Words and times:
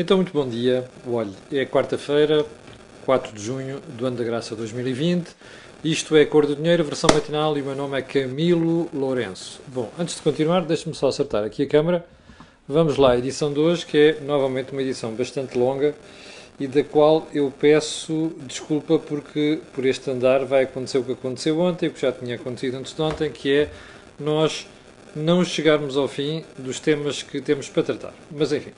Então, 0.00 0.16
muito 0.16 0.32
bom 0.32 0.48
dia. 0.48 0.88
Olhe, 1.06 1.34
é 1.52 1.66
quarta-feira, 1.66 2.46
4 3.04 3.34
de 3.34 3.42
junho 3.42 3.82
do 3.98 4.06
ano 4.06 4.16
da 4.16 4.24
graça 4.24 4.56
2020. 4.56 5.28
Isto 5.84 6.16
é 6.16 6.24
Cor 6.24 6.46
do 6.46 6.56
Dinheiro, 6.56 6.82
versão 6.82 7.10
matinal, 7.12 7.58
e 7.58 7.60
o 7.60 7.66
meu 7.66 7.74
nome 7.74 7.98
é 7.98 8.00
Camilo 8.00 8.88
Lourenço. 8.94 9.60
Bom, 9.66 9.92
antes 9.98 10.16
de 10.16 10.22
continuar, 10.22 10.64
deixe-me 10.64 10.94
só 10.94 11.08
acertar 11.08 11.44
aqui 11.44 11.64
a 11.64 11.66
câmera. 11.66 12.06
Vamos 12.66 12.96
lá, 12.96 13.14
edição 13.14 13.52
de 13.52 13.60
hoje, 13.60 13.84
que 13.84 13.98
é 13.98 14.20
novamente 14.22 14.72
uma 14.72 14.80
edição 14.80 15.12
bastante 15.12 15.58
longa 15.58 15.94
e 16.58 16.66
da 16.66 16.82
qual 16.82 17.28
eu 17.34 17.52
peço 17.60 18.32
desculpa 18.46 18.98
porque 18.98 19.58
por 19.74 19.84
este 19.84 20.10
andar 20.10 20.46
vai 20.46 20.62
acontecer 20.62 20.96
o 20.96 21.04
que 21.04 21.12
aconteceu 21.12 21.60
ontem, 21.60 21.90
o 21.90 21.92
que 21.92 22.00
já 22.00 22.10
tinha 22.10 22.36
acontecido 22.36 22.78
antes 22.78 22.94
de 22.94 23.02
ontem, 23.02 23.30
que 23.30 23.52
é 23.52 23.70
nós 24.18 24.66
não 25.14 25.44
chegarmos 25.44 25.98
ao 25.98 26.08
fim 26.08 26.42
dos 26.56 26.80
temas 26.80 27.22
que 27.22 27.42
temos 27.42 27.68
para 27.68 27.82
tratar. 27.82 28.14
Mas 28.30 28.50
enfim, 28.50 28.72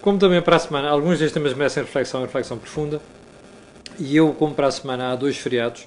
como 0.00 0.18
também 0.18 0.40
para 0.40 0.56
a 0.56 0.58
semana, 0.58 0.88
alguns 0.88 1.18
destes 1.18 1.32
temas 1.32 1.54
merecem 1.54 1.82
reflexão 1.82 2.22
reflexão 2.22 2.58
profunda, 2.58 3.00
e 3.98 4.16
eu, 4.16 4.32
como 4.32 4.54
para 4.54 4.68
a 4.68 4.70
semana 4.70 5.12
há 5.12 5.16
dois 5.16 5.36
feriados, 5.36 5.86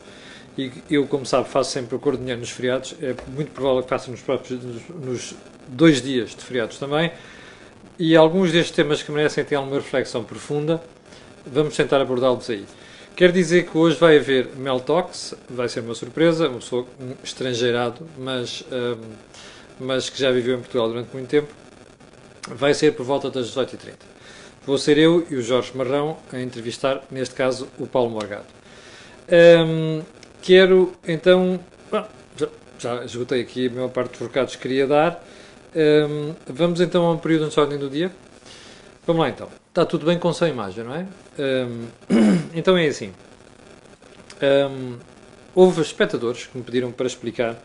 e 0.58 0.72
eu, 0.90 1.08
como 1.08 1.26
sabe, 1.26 1.50
faço 1.50 1.72
sempre 1.72 1.96
o 1.96 2.00
cor 2.00 2.14
de 2.14 2.20
dinheiro 2.20 2.40
nos 2.40 2.52
feriados, 2.52 2.96
é 3.02 3.16
muito 3.28 3.52
provável 3.52 3.82
que 3.82 3.90
faça 3.90 4.12
nos, 4.12 4.22
próprios, 4.22 4.62
nos 4.90 5.34
dois 5.68 6.02
dias 6.02 6.30
de 6.32 6.44
feriados 6.44 6.78
também, 6.78 7.12
e 7.98 8.16
alguns 8.16 8.52
destes 8.52 8.76
temas 8.76 9.02
que 9.02 9.12
merecem 9.12 9.44
ter 9.44 9.56
alguma 9.56 9.78
reflexão 9.78 10.24
profunda, 10.24 10.82
vamos 11.46 11.76
tentar 11.76 12.02
abordá-los 12.02 12.50
aí. 12.50 12.66
Quer 13.16 13.32
dizer 13.32 13.68
que 13.70 13.78
hoje 13.78 13.96
vai 13.98 14.18
haver 14.18 14.50
Mel 14.56 14.80
Talks, 14.80 15.36
vai 15.48 15.70
ser 15.70 15.82
uma 15.82 15.94
surpresa, 15.94 16.50
uma 16.50 16.58
pessoa 16.58 16.88
um 17.00 17.14
estrangeirado, 17.24 18.08
mas, 18.18 18.64
um, 18.72 18.98
mas 19.80 20.10
que 20.10 20.20
já 20.20 20.32
viveu 20.32 20.56
em 20.56 20.60
Portugal 20.60 20.88
durante 20.88 21.14
muito 21.14 21.30
tempo, 21.30 21.54
vai 22.50 22.74
ser 22.74 22.94
por 22.94 23.06
volta 23.06 23.30
das 23.30 23.48
18h30. 23.56 23.94
Vou 24.66 24.78
ser 24.78 24.98
eu 24.98 25.26
e 25.30 25.36
o 25.36 25.42
Jorge 25.42 25.72
Marrão 25.76 26.18
a 26.32 26.40
entrevistar, 26.40 27.04
neste 27.12 27.36
caso, 27.36 27.68
o 27.78 27.86
Paulo 27.86 28.10
Morgado. 28.10 28.46
Um, 29.30 30.02
quero 30.42 30.94
então. 31.06 31.60
Bom, 31.92 32.08
já, 32.38 32.48
já 32.80 33.04
esgotei 33.04 33.42
aqui 33.42 33.68
a 33.68 33.72
maior 33.72 33.90
parte 33.90 34.12
dos 34.12 34.22
recados 34.22 34.56
que 34.56 34.62
queria 34.62 34.88
dar. 34.88 35.24
Um, 35.76 36.34
vamos 36.48 36.80
então 36.80 37.06
a 37.06 37.12
um 37.12 37.18
período 37.18 37.50
de 37.50 37.60
ordem 37.60 37.78
do 37.78 37.90
dia. 37.90 38.12
Vamos 39.06 39.22
lá 39.22 39.30
então. 39.30 39.50
Está 39.70 39.86
tudo 39.86 40.06
bem 40.06 40.18
com 40.18 40.32
sua 40.32 40.48
imagem, 40.48 40.84
não 40.84 40.96
é? 40.96 41.06
Um, 41.40 41.88
então 42.56 42.78
é 42.78 42.88
assim. 42.88 43.14
houve 45.54 45.82
espectadores 45.82 46.46
que 46.48 46.58
me 46.58 46.64
pediram 46.64 46.92
para 46.92 47.08
explicar 47.08 47.58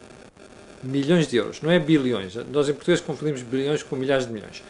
milhões 0.83 1.29
de 1.29 1.37
euros. 1.37 1.63
Não 1.63 1.71
é 1.71 1.79
bilhões. 1.79 2.35
Nós 2.51 2.69
em 2.69 2.73
português 2.73 3.01
confundimos 3.01 3.43
bilhões 3.43 3.81
com 3.83 3.95
milhares 3.95 4.27
de 4.27 4.33
milhões. 4.33 4.65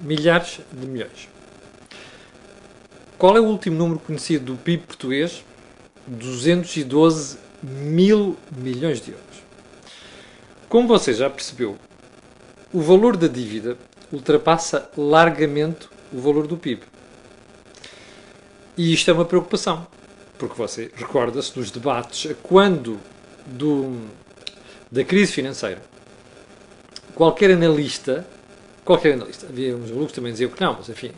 Milhares 0.00 0.60
de 0.72 0.86
milhões. 0.86 1.28
Qual 3.16 3.36
é 3.36 3.40
o 3.40 3.44
último 3.44 3.76
número 3.76 4.00
conhecido 4.00 4.52
do 4.52 4.58
PIB 4.58 4.86
português? 4.86 5.44
212 6.06 7.38
mil 7.62 8.36
milhões 8.54 9.00
de 9.00 9.12
euros. 9.12 9.24
Como 10.68 10.86
você 10.86 11.14
já 11.14 11.30
percebeu, 11.30 11.78
o 12.74 12.80
valor 12.80 13.16
da 13.16 13.28
dívida 13.28 13.78
ultrapassa 14.12 14.90
largamente 14.96 15.88
o 16.12 16.18
valor 16.18 16.48
do 16.48 16.56
PIB. 16.56 16.82
E 18.76 18.92
isto 18.92 19.08
é 19.08 19.14
uma 19.14 19.24
preocupação, 19.24 19.86
porque 20.36 20.56
você 20.56 20.90
recorda-se 20.96 21.54
dos 21.54 21.70
debates 21.70 22.34
quando 22.42 22.98
do, 23.46 23.96
da 24.90 25.04
crise 25.04 25.30
financeira. 25.30 25.80
Qualquer 27.14 27.52
analista, 27.52 28.26
qualquer 28.84 29.14
analista, 29.14 29.46
havia 29.46 29.76
uns 29.76 29.92
malucos 29.92 30.12
também 30.12 30.32
diziam 30.32 30.50
que 30.50 30.60
não, 30.60 30.74
mas 30.74 30.88
enfim, 30.88 31.12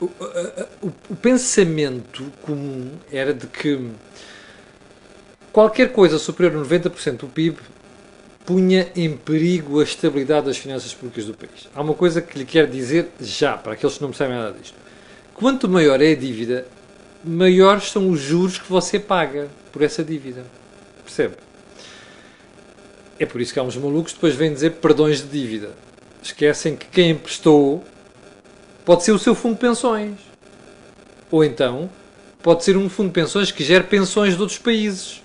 um, 0.00 0.04
o, 0.04 0.86
o, 0.86 0.92
o 1.10 1.16
pensamento 1.16 2.24
comum 2.42 2.92
era 3.10 3.34
de 3.34 3.48
que 3.48 3.90
qualquer 5.52 5.90
coisa 5.92 6.16
superior 6.16 6.62
a 6.62 6.64
90% 6.64 7.16
do 7.16 7.26
PIB 7.26 7.58
punha 8.44 8.90
em 8.96 9.16
perigo 9.16 9.80
a 9.80 9.84
estabilidade 9.84 10.46
das 10.46 10.56
finanças 10.56 10.92
públicas 10.92 11.26
do 11.26 11.34
país. 11.34 11.68
Há 11.74 11.80
uma 11.80 11.94
coisa 11.94 12.20
que 12.20 12.38
lhe 12.38 12.44
quero 12.44 12.70
dizer 12.70 13.08
já, 13.20 13.56
para 13.56 13.72
aqueles 13.72 13.96
que 13.96 14.02
não 14.02 14.10
percebem 14.10 14.36
nada 14.36 14.56
disto. 14.58 14.74
Quanto 15.34 15.68
maior 15.68 16.00
é 16.00 16.12
a 16.12 16.16
dívida, 16.16 16.66
maiores 17.24 17.90
são 17.90 18.10
os 18.10 18.20
juros 18.20 18.58
que 18.58 18.68
você 18.68 18.98
paga 18.98 19.48
por 19.70 19.82
essa 19.82 20.04
dívida. 20.04 20.44
Percebe? 21.04 21.36
É 23.18 23.26
por 23.26 23.40
isso 23.40 23.52
que 23.52 23.58
há 23.58 23.62
uns 23.62 23.76
malucos 23.76 24.12
que 24.12 24.18
depois 24.18 24.34
vêm 24.34 24.52
dizer 24.52 24.72
perdões 24.72 25.20
de 25.20 25.28
dívida. 25.28 25.70
Esquecem 26.22 26.76
que 26.76 26.86
quem 26.86 27.10
emprestou 27.10 27.82
pode 28.84 29.04
ser 29.04 29.12
o 29.12 29.18
seu 29.18 29.34
fundo 29.34 29.54
de 29.54 29.60
pensões. 29.60 30.18
Ou 31.30 31.44
então, 31.44 31.88
pode 32.42 32.64
ser 32.64 32.76
um 32.76 32.88
fundo 32.88 33.08
de 33.08 33.14
pensões 33.14 33.50
que 33.50 33.64
gera 33.64 33.84
pensões 33.84 34.34
de 34.34 34.40
outros 34.40 34.58
países. 34.58 35.22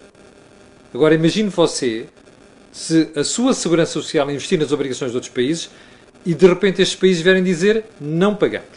Agora 0.94 1.16
imagine 1.16 1.50
você 1.50 2.08
se 2.72 3.12
a 3.16 3.24
sua 3.24 3.54
segurança 3.54 3.94
social 3.94 4.30
investir 4.30 4.60
nas 4.60 4.72
obrigações 4.72 5.12
de 5.12 5.18
outros 5.18 5.34
países 5.34 5.70
e 6.26 6.34
de 6.34 6.48
repente 6.48 6.82
estes 6.82 6.98
países 6.98 7.22
vierem 7.22 7.44
dizer 7.44 7.86
não 8.00 8.36
pagamos. 8.36 8.68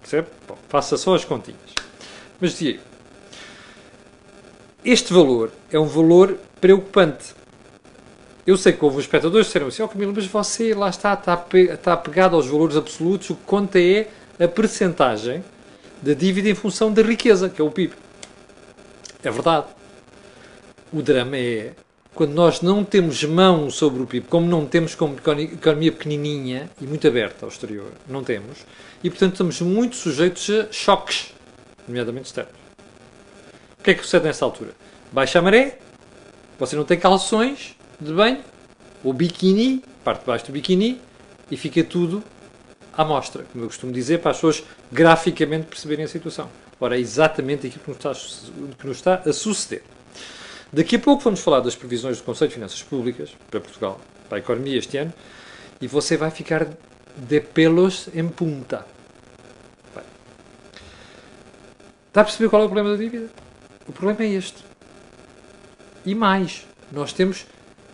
Percebe? 0.00 0.28
Bom, 0.46 0.58
faça 0.68 0.96
só 0.96 1.14
as 1.14 1.24
continhas. 1.24 1.60
Mas 2.40 2.60
eu, 2.60 2.78
este 4.84 5.12
valor 5.12 5.52
é 5.70 5.78
um 5.78 5.86
valor 5.86 6.38
preocupante. 6.60 7.34
Eu 8.46 8.56
sei 8.56 8.72
que 8.72 8.84
houve 8.84 8.96
os 8.96 9.04
espectadores 9.04 9.46
que 9.46 9.50
disseram 9.50 9.68
assim, 9.68 9.82
oh 9.82 9.88
Camilo, 9.88 10.12
mas 10.14 10.26
você 10.26 10.74
lá 10.74 10.88
está, 10.88 11.12
está, 11.12 11.46
está 11.54 11.92
apegado 11.92 12.34
aos 12.34 12.46
valores 12.46 12.76
absolutos, 12.76 13.30
o 13.30 13.34
que 13.34 13.42
conta 13.44 13.78
é 13.78 14.08
a 14.42 14.48
percentagem 14.48 15.44
da 16.00 16.14
dívida 16.14 16.48
em 16.48 16.54
função 16.54 16.92
da 16.92 17.02
riqueza, 17.02 17.50
que 17.50 17.60
é 17.60 17.64
o 17.64 17.70
PIB. 17.70 17.92
É 19.22 19.30
verdade. 19.30 19.66
O 20.90 21.02
drama 21.02 21.36
é 21.36 21.72
quando 22.14 22.32
nós 22.32 22.60
não 22.60 22.84
temos 22.84 23.22
mão 23.24 23.70
sobre 23.70 24.02
o 24.02 24.06
PIB, 24.06 24.26
como 24.28 24.46
não 24.46 24.66
temos 24.66 24.94
como 24.94 25.16
economia 25.16 25.92
pequenininha 25.92 26.70
e 26.80 26.86
muito 26.86 27.06
aberta 27.06 27.46
ao 27.46 27.48
exterior, 27.48 27.92
não 28.08 28.22
temos, 28.22 28.58
e 29.02 29.08
portanto 29.08 29.32
estamos 29.32 29.60
muito 29.60 29.96
sujeitos 29.96 30.50
a 30.50 30.72
choques, 30.72 31.32
nomeadamente 31.86 32.26
externos. 32.26 32.54
O 33.78 33.82
que 33.82 33.92
é 33.92 33.94
que 33.94 34.02
sucede 34.02 34.24
nessa 34.24 34.44
altura? 34.44 34.72
Baixa 35.12 35.38
a 35.38 35.42
maré, 35.42 35.78
você 36.58 36.76
não 36.76 36.84
tem 36.84 36.98
calções 36.98 37.76
de 38.00 38.12
banho, 38.12 38.40
ou 39.02 39.12
biquíni, 39.12 39.82
parte 40.04 40.20
de 40.20 40.26
baixo 40.26 40.46
do 40.46 40.52
biquíni, 40.52 41.00
e 41.50 41.56
fica 41.56 41.82
tudo 41.82 42.22
à 42.92 43.04
mostra, 43.04 43.44
como 43.50 43.64
eu 43.64 43.68
costumo 43.68 43.92
dizer, 43.92 44.18
para 44.18 44.32
as 44.32 44.36
pessoas 44.36 44.62
graficamente 44.92 45.66
perceberem 45.66 46.04
a 46.04 46.08
situação. 46.08 46.50
Ora, 46.78 46.96
é 46.96 47.00
exatamente 47.00 47.66
aquilo 47.66 47.82
que 47.84 48.76
que 48.78 48.86
nos 48.86 48.96
está 48.96 49.22
a 49.24 49.32
suceder. 49.32 49.82
Daqui 50.72 50.96
a 50.96 50.98
pouco 51.00 51.24
vamos 51.24 51.40
falar 51.40 51.60
das 51.60 51.74
previsões 51.74 52.18
do 52.18 52.22
Conselho 52.22 52.48
de 52.48 52.54
Finanças 52.54 52.82
Públicas 52.82 53.30
para 53.50 53.60
Portugal, 53.60 54.00
para 54.28 54.38
a 54.38 54.40
economia 54.40 54.78
este 54.78 54.98
ano, 54.98 55.12
e 55.80 55.88
você 55.88 56.16
vai 56.16 56.30
ficar 56.30 56.68
de 57.16 57.40
pelos 57.40 58.08
em 58.14 58.28
punta. 58.28 58.86
Está 62.06 62.20
a 62.20 62.24
perceber 62.24 62.48
qual 62.48 62.62
é 62.62 62.64
o 62.66 62.68
problema 62.68 62.90
da 62.90 63.02
dívida? 63.02 63.28
O 63.88 63.92
problema 63.92 64.22
é 64.22 64.34
este. 64.34 64.64
E 66.06 66.14
mais, 66.14 66.64
nós 66.92 67.12
temos 67.12 67.46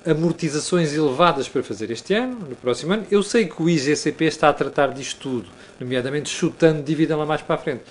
amortizações 0.07 0.93
elevadas 0.93 1.49
para 1.49 1.63
fazer 1.63 1.91
este 1.91 2.13
ano, 2.13 2.47
no 2.47 2.57
próximo 2.57 2.93
ano. 2.93 3.07
Eu 3.11 3.23
sei 3.23 3.47
que 3.47 3.63
o 3.63 3.71
IGCP 3.71 4.27
está 4.27 4.51
a 4.51 4.53
tratar 4.53 4.89
disto 4.89 5.21
tudo, 5.21 5.49
nomeadamente 5.81 6.29
chutando 6.29 6.83
dívida 6.83 7.17
lá 7.17 7.25
mais 7.25 7.41
para 7.41 7.55
a 7.55 7.59
frente. 7.59 7.85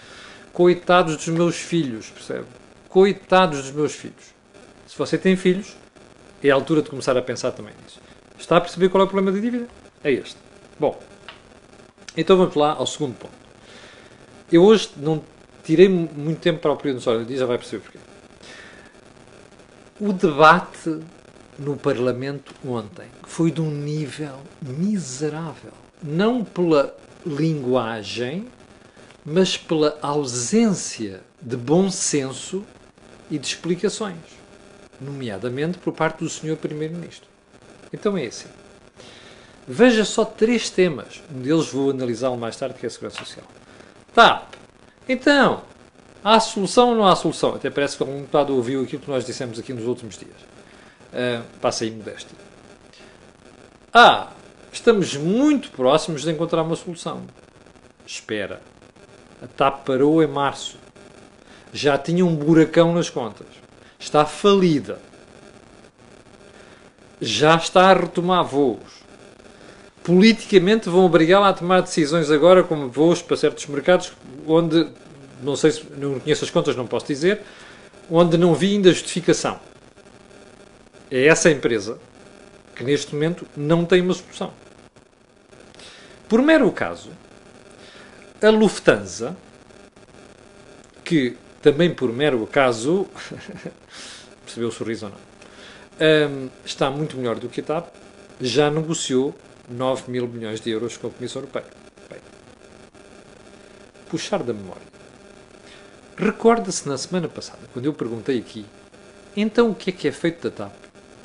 Coitados 0.53 1.17
dos 1.17 1.27
meus 1.27 1.55
filhos, 1.55 2.09
percebe? 2.11 2.45
Coitados 2.87 3.63
dos 3.63 3.71
meus 3.71 3.93
filhos. 3.93 4.34
Se 4.95 4.99
você 4.99 5.17
tem 5.17 5.35
filhos, 5.35 5.75
é 6.41 6.49
a 6.49 6.53
altura 6.53 6.81
de 6.81 6.89
começar 6.89 7.17
a 7.17 7.21
pensar 7.21 7.51
também 7.51 7.73
nisso. 7.83 7.99
Está 8.39 8.55
a 8.55 8.61
perceber 8.61 8.87
qual 8.87 9.01
é 9.01 9.03
o 9.03 9.09
problema 9.09 9.29
da 9.29 9.41
dívida? 9.43 9.67
É 10.01 10.09
este. 10.09 10.37
Bom, 10.79 10.97
então 12.15 12.37
vamos 12.37 12.55
lá 12.55 12.71
ao 12.71 12.87
segundo 12.87 13.13
ponto. 13.15 13.33
Eu 14.49 14.63
hoje 14.63 14.91
não 14.95 15.21
tirei 15.65 15.89
muito 15.89 16.39
tempo 16.39 16.59
para 16.59 16.71
o 16.71 16.77
período 16.77 17.25
dia, 17.25 17.37
já 17.37 17.45
vai 17.45 17.57
perceber 17.57 17.83
porquê. 17.83 17.99
O 19.99 20.13
debate 20.13 21.01
no 21.59 21.75
Parlamento 21.75 22.55
ontem 22.65 23.09
foi 23.23 23.51
de 23.51 23.59
um 23.59 23.69
nível 23.69 24.39
miserável. 24.61 25.73
Não 26.01 26.41
pela 26.41 26.95
linguagem, 27.25 28.47
mas 29.25 29.57
pela 29.57 29.99
ausência 30.01 31.21
de 31.41 31.57
bom 31.57 31.91
senso 31.91 32.63
e 33.29 33.37
de 33.37 33.45
explicações 33.45 34.44
nomeadamente 34.99 35.77
por 35.77 35.93
parte 35.93 36.23
do 36.23 36.29
Sr. 36.29 36.55
Primeiro-Ministro. 36.55 37.27
Então 37.91 38.17
é 38.17 38.25
assim. 38.25 38.49
Veja 39.67 40.05
só 40.05 40.23
três 40.23 40.69
temas. 40.69 41.21
Um 41.33 41.41
deles 41.41 41.67
vou 41.67 41.89
analisá-lo 41.89 42.37
mais 42.37 42.55
tarde, 42.55 42.75
que 42.75 42.85
é 42.85 42.87
a 42.87 42.89
Segurança 42.89 43.17
Social. 43.17 43.45
TAP. 44.13 44.53
Então, 45.09 45.63
há 46.23 46.39
solução 46.39 46.89
ou 46.89 46.95
não 46.95 47.07
há 47.07 47.15
solução? 47.15 47.55
Até 47.55 47.69
parece 47.69 47.97
que 47.97 48.03
algum 48.03 48.17
deputado 48.17 48.55
ouviu 48.55 48.83
aquilo 48.83 49.01
que 49.01 49.09
nós 49.09 49.25
dissemos 49.25 49.57
aqui 49.57 49.73
nos 49.73 49.85
últimos 49.85 50.17
dias. 50.17 50.37
Uh, 51.11 51.43
passa 51.59 51.83
aí 51.83 51.91
modéstia. 51.91 52.37
Ah, 53.93 54.29
estamos 54.71 55.15
muito 55.15 55.71
próximos 55.71 56.21
de 56.21 56.31
encontrar 56.31 56.61
uma 56.61 56.75
solução. 56.75 57.23
Espera. 58.05 58.61
A 59.41 59.47
TAP 59.47 59.85
parou 59.85 60.21
em 60.21 60.27
março. 60.27 60.77
Já 61.73 61.97
tinha 61.97 62.25
um 62.25 62.35
buracão 62.35 62.93
nas 62.93 63.09
contas. 63.09 63.47
Está 63.99 64.25
falida. 64.25 64.99
Já 67.21 67.55
está 67.55 67.89
a 67.89 67.93
retomar 67.93 68.43
voos 68.43 69.05
politicamente 70.05 70.87
vão 70.87 71.03
obrigá-la 71.03 71.49
a 71.49 71.53
tomar 71.53 71.81
decisões 71.81 72.29
agora, 72.29 72.63
como 72.63 72.87
voos 72.87 73.23
para 73.23 73.35
certos 73.35 73.65
mercados, 73.65 74.13
onde, 74.45 74.87
não 75.41 75.55
sei 75.55 75.71
se, 75.71 75.83
não 75.97 76.19
conheço 76.19 76.45
as 76.45 76.51
contas, 76.51 76.75
não 76.75 76.85
posso 76.85 77.07
dizer, 77.07 77.41
onde 78.09 78.37
não 78.37 78.53
vi 78.53 78.73
ainda 78.73 78.93
justificação. 78.93 79.59
É 81.09 81.25
essa 81.25 81.49
empresa 81.49 81.97
que 82.75 82.83
neste 82.83 83.15
momento 83.15 83.47
não 83.57 83.83
tem 83.83 83.99
uma 83.99 84.13
solução. 84.13 84.53
Por 86.29 86.39
mero 86.43 86.71
caso, 86.71 87.09
a 88.39 88.49
Lufthansa, 88.49 89.35
que 91.03 91.35
também 91.65 91.91
por 91.91 92.13
mero 92.13 92.43
acaso, 92.43 93.07
percebeu 94.45 94.69
o 94.69 94.71
sorriso 94.71 95.07
ou 95.07 95.11
não, 95.11 96.29
um, 96.29 96.49
está 96.63 96.91
muito 96.91 97.17
melhor 97.17 97.39
do 97.39 97.49
que 97.49 97.59
a 97.59 97.63
TAP, 97.63 97.87
já 98.39 98.69
negociou 98.69 99.33
9 99.67 100.11
mil 100.11 100.27
milhões 100.27 100.61
de 100.61 100.69
euros 100.69 100.95
com 100.95 101.07
a 101.07 101.09
Comissão 101.09 101.41
Europeia. 101.41 101.65
Bem, 102.07 102.19
puxar 104.07 104.43
da 104.43 104.53
memória. 104.53 104.83
Recorda-se 106.15 106.87
na 106.87 106.99
semana 106.99 107.27
passada, 107.27 107.61
quando 107.73 107.85
eu 107.85 107.93
perguntei 107.93 108.37
aqui, 108.37 108.63
então 109.35 109.71
o 109.71 109.73
que 109.73 109.89
é 109.89 109.93
que 109.93 110.07
é 110.07 110.11
feito 110.11 110.47
da 110.47 110.55
TAP 110.55 110.73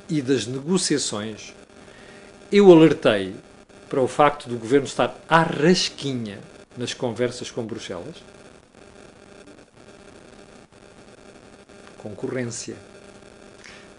e 0.09 0.23
das 0.23 0.47
negociações, 0.47 1.53
eu 2.51 2.73
alertei 2.73 3.35
para 3.91 4.01
o 4.01 4.09
facto 4.09 4.49
do 4.49 4.57
governo 4.57 4.87
estar 4.87 5.15
à 5.29 5.43
rasquinha 5.43 6.39
nas 6.79 6.95
conversas 6.95 7.51
com 7.51 7.63
Bruxelas? 7.63 8.31
Concorrência. 12.03 12.77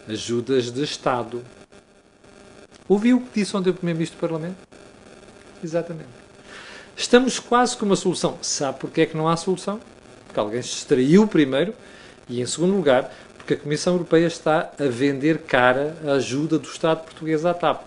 Ajudas 0.07 0.71
de 0.71 0.83
Estado 0.83 1.43
Ouviu 2.91 3.19
o 3.19 3.21
que 3.21 3.39
disse 3.39 3.55
ontem 3.55 3.69
o 3.69 3.73
Primeiro-Ministro 3.73 4.17
do 4.17 4.19
Parlamento? 4.19 4.57
Exatamente. 5.63 6.09
Estamos 6.93 7.39
quase 7.39 7.77
com 7.77 7.85
uma 7.85 7.95
solução. 7.95 8.37
Sabe 8.41 8.79
porquê 8.79 9.01
é 9.03 9.05
que 9.05 9.15
não 9.15 9.29
há 9.29 9.37
solução? 9.37 9.79
Porque 10.25 10.37
alguém 10.37 10.61
se 10.61 10.71
distraiu 10.71 11.25
primeiro 11.25 11.73
e, 12.27 12.41
em 12.41 12.45
segundo 12.45 12.75
lugar, 12.75 13.09
porque 13.37 13.53
a 13.53 13.57
Comissão 13.57 13.93
Europeia 13.93 14.27
está 14.27 14.73
a 14.77 14.87
vender 14.87 15.43
cara 15.43 15.95
a 16.05 16.15
ajuda 16.15 16.59
do 16.59 16.67
Estado 16.67 17.05
português 17.05 17.45
à 17.45 17.53
TAP. 17.53 17.81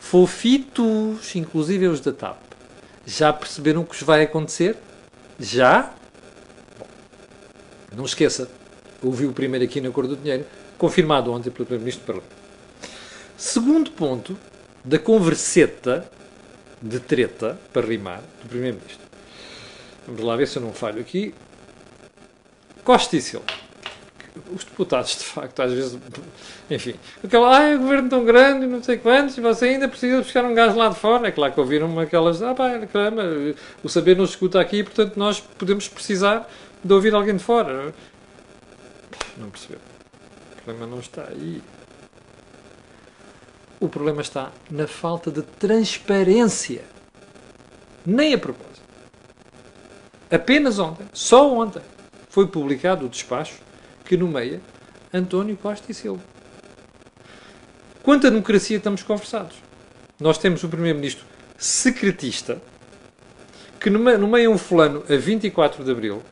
Fofitos, 0.00 1.36
inclusive 1.36 1.86
os 1.86 2.00
da 2.00 2.12
TAP, 2.12 2.38
já 3.06 3.32
perceberam 3.32 3.82
o 3.82 3.86
que 3.86 4.02
vai 4.02 4.22
acontecer? 4.22 4.76
Já? 5.38 5.92
Bom, 6.76 6.86
não 7.96 8.04
esqueça, 8.04 8.50
ouviu 9.04 9.32
primeiro 9.32 9.64
aqui 9.64 9.80
na 9.80 9.90
Cor 9.90 10.06
do 10.06 10.16
Dinheiro, 10.16 10.44
confirmado 10.78 11.32
ontem 11.32 11.50
pelo 11.50 11.66
Primeiro-Ministro 11.66 12.04
Parlamento. 12.04 12.34
Segundo 13.36 13.90
ponto 13.90 14.36
da 14.84 14.98
converseta 14.98 16.08
de 16.80 17.00
treta, 17.00 17.58
para 17.72 17.86
rimar, 17.86 18.22
do 18.42 18.48
Primeiro-Ministro. 18.48 19.04
Vamos 20.06 20.22
lá 20.22 20.36
ver 20.36 20.46
se 20.46 20.58
eu 20.58 20.62
não 20.62 20.72
falho 20.72 21.00
aqui. 21.00 21.34
Costa 22.84 23.16
e 23.16 23.20
Silva. 23.22 23.46
Os 24.52 24.64
deputados, 24.64 25.16
de 25.16 25.24
facto, 25.24 25.60
às 25.60 25.72
vezes. 25.72 25.98
Enfim. 26.70 26.94
Aquela, 27.22 27.56
ah, 27.56 27.74
o 27.76 27.78
governo 27.78 28.08
tão 28.10 28.24
grande, 28.24 28.66
não 28.66 28.82
sei 28.82 28.98
quantos, 28.98 29.38
e 29.38 29.40
você 29.40 29.66
ainda 29.66 29.88
precisa 29.88 30.18
buscar 30.18 30.44
um 30.44 30.52
gás 30.52 30.74
lá 30.74 30.88
de 30.88 30.96
fora. 30.96 31.28
É 31.28 31.30
claro 31.30 31.52
que 31.52 31.60
ouviram 31.60 31.98
aquelas. 31.98 32.42
Ah, 32.42 32.52
pá, 32.52 32.78
caramba, 32.92 33.22
o 33.82 33.88
saber 33.88 34.16
não 34.16 34.26
se 34.26 34.32
escuta 34.32 34.60
aqui, 34.60 34.82
portanto 34.82 35.16
nós 35.16 35.40
podemos 35.40 35.88
precisar 35.88 36.48
de 36.82 36.92
ouvir 36.92 37.14
alguém 37.14 37.36
de 37.36 37.42
fora. 37.42 37.94
Não 39.36 39.50
percebeu. 39.50 39.78
O 40.52 40.62
problema 40.62 40.86
não 40.86 41.00
está 41.00 41.28
aí. 41.28 41.62
O 43.80 43.88
problema 43.88 44.22
está 44.22 44.52
na 44.70 44.86
falta 44.86 45.30
de 45.30 45.42
transparência. 45.42 46.84
Nem 48.06 48.34
a 48.34 48.38
propósito. 48.38 48.82
Apenas 50.30 50.78
ontem, 50.78 51.06
só 51.12 51.52
ontem, 51.52 51.82
foi 52.28 52.46
publicado 52.46 53.06
o 53.06 53.08
despacho 53.08 53.60
que 54.04 54.16
nomeia 54.16 54.60
António 55.12 55.56
Costa 55.56 55.90
e 55.90 55.94
Silva. 55.94 56.22
Quanto 58.02 58.26
à 58.26 58.30
democracia 58.30 58.76
estamos 58.76 59.02
conversados. 59.02 59.56
Nós 60.18 60.38
temos 60.38 60.62
um 60.62 60.68
Primeiro-Ministro 60.68 61.24
secretista 61.56 62.60
que 63.80 63.90
nomeia 63.90 64.50
um 64.50 64.58
fulano 64.58 65.04
a 65.08 65.16
24 65.16 65.84
de 65.84 65.90
Abril 65.90 66.22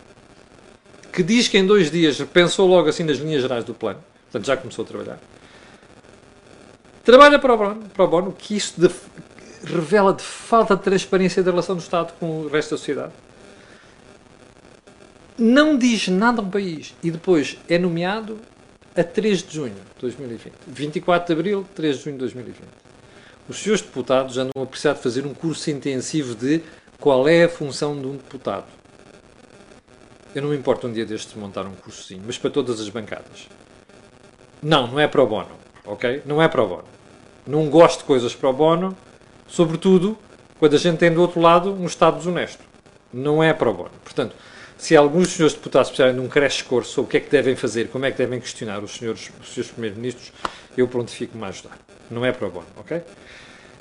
que 1.13 1.23
diz 1.23 1.49
que 1.49 1.59
em 1.59 1.67
dois 1.67 1.91
dias 1.91 2.19
pensou 2.33 2.67
logo 2.67 2.89
assim 2.89 3.05
nas 3.05 3.19
linhas 3.19 3.43
gerais 3.43 3.65
do 3.65 3.75
plano, 3.75 4.03
portanto 4.25 4.47
já 4.47 4.57
começou 4.57 4.85
a 4.85 4.89
trabalhar, 4.89 5.19
Trabalha 7.05 7.37
para 7.37 7.53
o 7.53 7.57
bono, 7.57 7.83
para 7.93 8.05
o 8.05 8.09
bono 8.09 8.33
que 8.33 8.57
isto 8.57 8.81
de, 8.81 8.89
revela 9.65 10.13
de 10.13 10.23
falta 10.23 10.77
de 10.77 10.83
transparência 10.83 11.43
da 11.43 11.51
relação 11.51 11.75
do 11.75 11.83
Estado 11.83 12.13
com 12.19 12.43
o 12.43 12.49
resto 12.49 12.71
da 12.71 12.77
sociedade. 12.77 13.13
Não 15.37 15.77
diz 15.77 16.07
nada 16.07 16.41
ao 16.41 16.47
país 16.47 16.95
e 17.03 17.11
depois 17.11 17.59
é 17.69 17.77
nomeado 17.77 18.39
a 18.97 19.03
3 19.03 19.43
de 19.43 19.55
junho 19.55 19.75
de 19.75 20.01
2020. 20.01 20.53
24 20.69 21.27
de 21.27 21.33
abril, 21.41 21.67
3 21.75 21.97
de 21.97 22.05
junho 22.05 22.15
de 22.15 22.21
2020. 22.21 22.69
Os 23.49 23.59
senhores 23.59 23.83
deputados 23.83 24.39
andam 24.39 24.63
a 24.63 24.67
precisar 24.67 24.93
de 24.93 25.03
fazer 25.03 25.27
um 25.27 25.35
curso 25.35 25.71
intensivo 25.71 26.37
de 26.37 26.63
qual 27.01 27.27
é 27.27 27.45
a 27.45 27.49
função 27.49 28.01
de 28.01 28.07
um 28.07 28.13
deputado. 28.13 28.67
Eu 30.35 30.43
não 30.43 30.51
me 30.51 30.57
importo 30.57 30.87
um 30.87 30.93
dia 30.93 31.05
destes 31.05 31.35
montar 31.35 31.67
um 31.67 31.75
cursozinho, 31.75 32.23
mas 32.25 32.39
para 32.39 32.51
todas 32.51 32.81
as 32.81 32.89
bancadas. 32.89 33.49
Não, 34.63 34.87
não 34.87 35.01
é 35.01 35.07
para 35.07 35.23
o 35.23 35.27
bono 35.27 35.63
ok? 35.85 36.23
Não 36.25 36.43
é 36.43 36.49
pro 36.49 36.67
bono. 36.67 36.85
Não 37.47 37.69
gosto 37.69 38.01
de 38.01 38.05
coisas 38.05 38.35
pro 38.35 38.53
bono, 38.53 38.97
sobretudo 39.49 40.17
quando 40.59 40.75
a 40.75 40.79
gente 40.79 40.99
tem 40.99 41.13
do 41.13 41.21
outro 41.21 41.41
lado 41.41 41.73
um 41.73 41.87
Estado 41.87 42.19
desonesto. 42.19 42.63
Não 43.13 43.43
é 43.43 43.53
pro 43.53 43.73
bono. 43.75 43.91
Portanto, 44.03 44.35
se 44.79 44.97
alguns 44.97 45.31
senhores 45.31 45.55
deputados 45.55 45.91
precisarem 45.91 46.15
de 46.15 46.21
um 46.21 46.29
crash 46.29 46.63
course 46.63 46.91
sobre 46.91 47.09
o 47.09 47.11
que 47.11 47.17
é 47.17 47.21
que 47.21 47.31
devem 47.31 47.57
fazer, 47.57 47.89
como 47.89 48.05
é 48.07 48.11
que 48.11 48.19
devem 48.19 48.41
questionar 48.41 48.83
os 48.83 48.93
senhores, 48.93 49.31
os 49.41 49.53
senhores 49.53 49.71
primeiros-ministros, 49.73 50.33
eu 50.77 50.89
prontifico-me 50.89 51.45
a 51.45 51.49
ajudar. 51.49 51.79
Não 52.11 52.25
é 52.25 52.33
pro 52.33 52.51
bono, 52.51 52.67
ok? 52.77 53.03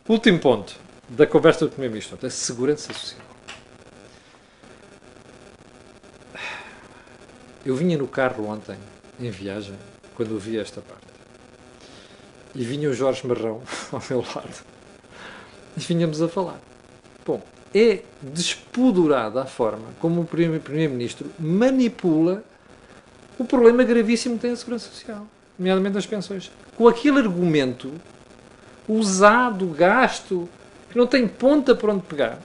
Último 0.08 0.40
ponto 0.40 0.75
da 1.08 1.25
conversa 1.25 1.66
do 1.66 1.72
primeiro-ministro, 1.72 2.18
a 2.25 2.30
segurança 2.30 2.92
social. 2.94 3.31
Eu 7.65 7.75
vinha 7.75 7.98
no 7.98 8.08
carro 8.08 8.48
ontem, 8.48 8.77
em 9.20 9.30
viagem, 9.30 9.75
quando 10.15 10.34
ouvi 10.34 10.58
esta 10.58 10.82
parte 10.82 11.12
e 12.53 12.63
vinha 12.63 12.89
o 12.89 12.94
Jorge 12.94 13.25
Marrão 13.25 13.62
ao 13.91 14.01
meu 14.10 14.20
lado 14.20 14.63
e 15.75 15.80
vinhamos 15.80 16.22
a 16.22 16.27
falar. 16.27 16.60
Bom, 17.25 17.41
é 17.74 18.01
despodurada 18.22 19.41
a 19.41 19.46
forma 19.46 19.88
como 20.00 20.22
o 20.22 20.25
Primeiro-Ministro 20.25 21.32
manipula 21.39 22.44
o 23.39 23.46
problema 23.46 23.84
gravíssimo 23.84 24.36
que 24.36 24.41
tem 24.41 24.51
a 24.51 24.56
Segurança 24.56 24.89
Social, 24.89 25.25
nomeadamente 25.58 25.98
as 25.98 26.06
pensões. 26.06 26.51
Com 26.75 26.88
aquele 26.88 27.20
argumento 27.20 27.91
usado, 28.88 29.68
gasto, 29.68 30.50
que 30.89 30.98
não 30.98 31.08
tem 31.08 31.27
ponta 31.27 31.74
para 31.74 31.94
onde 31.94 32.03
pegar, 32.03 32.39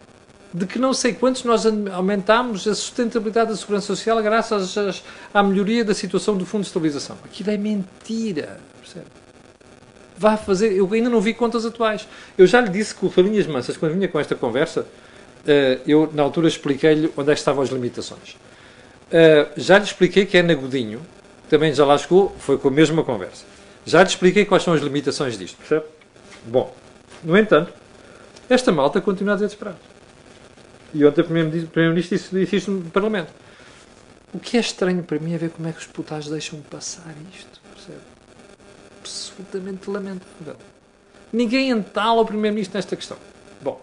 de 0.52 0.66
que 0.66 0.78
não 0.78 0.94
sei 0.94 1.12
quantos 1.12 1.44
nós 1.44 1.64
aumentámos 1.92 2.66
a 2.66 2.74
sustentabilidade 2.74 3.50
da 3.50 3.56
Segurança 3.56 3.86
Social 3.86 4.22
graças 4.22 5.02
à 5.32 5.42
melhoria 5.42 5.84
da 5.84 5.94
situação 5.94 6.36
do 6.36 6.46
Fundo 6.46 6.62
de 6.62 6.68
Estabilização. 6.68 7.16
Aquilo 7.24 7.50
é 7.50 7.56
mentira, 7.56 8.58
percebe? 8.80 9.06
vá 10.16 10.36
fazer. 10.36 10.72
Eu 10.72 10.88
ainda 10.92 11.10
não 11.10 11.20
vi 11.20 11.34
contas 11.34 11.66
atuais. 11.66 12.08
Eu 12.36 12.46
já 12.46 12.60
lhe 12.60 12.70
disse 12.70 12.94
que 12.94 13.04
o 13.04 13.10
Farinhas 13.10 13.46
Mansas, 13.46 13.76
quando 13.76 13.92
vinha 13.92 14.08
com 14.08 14.18
esta 14.18 14.34
conversa, 14.34 14.86
eh, 15.46 15.78
eu 15.86 16.10
na 16.12 16.22
altura 16.22 16.48
expliquei-lhe 16.48 17.12
onde 17.16 17.30
é 17.30 17.34
que 17.34 17.38
estavam 17.38 17.62
as 17.62 17.68
limitações. 17.70 18.36
Eh, 19.10 19.46
já 19.56 19.78
lhe 19.78 19.84
expliquei 19.84 20.26
que 20.26 20.36
é 20.38 20.42
na 20.42 20.54
Godinho, 20.54 21.00
também 21.48 21.72
já 21.72 21.84
lá 21.84 21.96
chegou, 21.98 22.34
foi 22.38 22.58
com 22.58 22.68
a 22.68 22.70
mesma 22.70 23.04
conversa. 23.04 23.44
Já 23.84 24.02
lhe 24.02 24.08
expliquei 24.08 24.44
quais 24.44 24.64
são 24.64 24.74
as 24.74 24.80
limitações 24.80 25.38
disto, 25.38 25.56
percebe? 25.58 25.84
Bom, 26.44 26.74
no 27.22 27.36
entanto, 27.36 27.72
esta 28.48 28.72
malta 28.72 29.00
continua 29.00 29.34
a 29.34 29.36
desesperar. 29.36 29.76
E 30.94 31.04
ontem 31.04 31.20
o 31.20 31.24
Primeiro-Ministro 31.24 32.18
disse, 32.18 32.34
disse 32.34 32.56
isto 32.56 32.70
no 32.70 32.90
Parlamento. 32.90 33.32
O 34.32 34.38
que 34.38 34.56
é 34.56 34.60
estranho 34.60 35.02
para 35.02 35.18
mim 35.18 35.34
é 35.34 35.38
ver 35.38 35.50
como 35.50 35.68
é 35.68 35.72
que 35.72 35.78
os 35.78 35.86
deputados 35.86 36.28
deixam 36.28 36.60
passar 36.60 37.14
isto, 37.32 37.60
percebe? 37.72 38.16
absolutamente 39.06 39.88
lamentável. 39.88 40.56
Ninguém 41.32 41.70
entala 41.70 42.20
o 42.20 42.26
Primeiro-Ministro 42.26 42.76
nesta 42.76 42.96
questão. 42.96 43.16
Bom, 43.62 43.80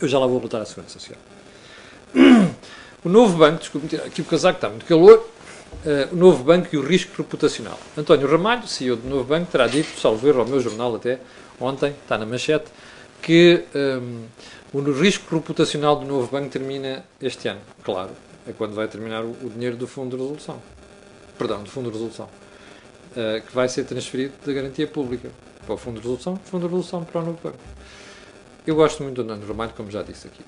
eu 0.00 0.08
já 0.08 0.18
lá 0.18 0.26
vou 0.26 0.40
voltar 0.40 0.60
à 0.60 0.64
Segurança 0.64 0.98
Social. 0.98 1.18
O 3.04 3.08
novo 3.10 3.36
banco, 3.36 3.58
desculpe 3.58 3.96
aqui 3.96 4.22
o 4.22 4.24
casaco, 4.24 4.56
está 4.56 4.70
muito 4.70 4.86
calor, 4.86 5.28
uh, 5.84 6.10
o 6.10 6.16
novo 6.16 6.42
banco 6.42 6.68
e 6.72 6.78
o 6.78 6.82
risco 6.82 7.12
reputacional. 7.18 7.78
António 7.98 8.26
Ramalho, 8.26 8.66
CEO 8.66 8.96
do 8.96 9.06
novo 9.06 9.24
banco, 9.24 9.52
terá 9.52 9.66
dito, 9.66 10.00
salvo 10.00 10.26
erro 10.26 10.40
ao 10.40 10.46
meu 10.46 10.58
jornal 10.58 10.96
até 10.96 11.18
ontem, 11.60 11.94
está 12.02 12.16
na 12.16 12.24
manchete, 12.24 12.64
que 13.24 13.64
um, 13.74 14.26
o 14.78 14.92
risco 14.92 15.34
reputacional 15.34 15.96
do 15.96 16.04
novo 16.04 16.30
banco 16.30 16.50
termina 16.50 17.02
este 17.20 17.48
ano. 17.48 17.60
Claro, 17.82 18.10
é 18.46 18.52
quando 18.52 18.74
vai 18.74 18.86
terminar 18.86 19.24
o, 19.24 19.30
o 19.30 19.50
dinheiro 19.50 19.76
do 19.76 19.86
Fundo 19.86 20.14
de 20.14 20.22
Resolução. 20.22 20.60
Perdão, 21.38 21.62
do 21.62 21.70
Fundo 21.70 21.90
de 21.90 21.94
Resolução. 21.94 22.28
Uh, 23.12 23.40
que 23.46 23.54
vai 23.54 23.66
ser 23.68 23.84
transferido 23.84 24.34
da 24.44 24.52
garantia 24.52 24.86
pública 24.86 25.30
para 25.64 25.74
o 25.74 25.78
Fundo 25.78 25.94
de 25.94 26.02
Resolução, 26.02 26.36
Fundo 26.44 26.68
de 26.68 26.74
Resolução 26.74 27.02
para 27.02 27.22
o 27.22 27.24
novo 27.24 27.38
banco. 27.42 27.58
Eu 28.66 28.74
gosto 28.74 29.02
muito 29.02 29.22
do 29.22 29.22
António 29.22 29.48
Ramalho, 29.48 29.72
como 29.74 29.90
já 29.90 30.02
disse 30.02 30.26
aqui. 30.26 30.44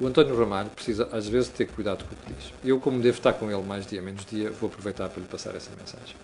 O 0.00 0.06
António 0.06 0.36
Ramalho 0.36 0.70
precisa, 0.70 1.08
às 1.12 1.28
vezes, 1.28 1.48
ter 1.50 1.66
cuidado 1.66 2.04
com 2.04 2.14
o 2.14 2.16
que 2.16 2.32
diz. 2.32 2.52
Eu, 2.64 2.80
como 2.80 3.00
devo 3.00 3.18
estar 3.18 3.34
com 3.34 3.50
ele 3.50 3.62
mais 3.62 3.86
dia, 3.86 4.02
menos 4.02 4.24
dia, 4.24 4.50
vou 4.50 4.68
aproveitar 4.68 5.08
para 5.08 5.20
lhe 5.20 5.28
passar 5.28 5.54
essa 5.54 5.70
mensagem. 5.78 6.16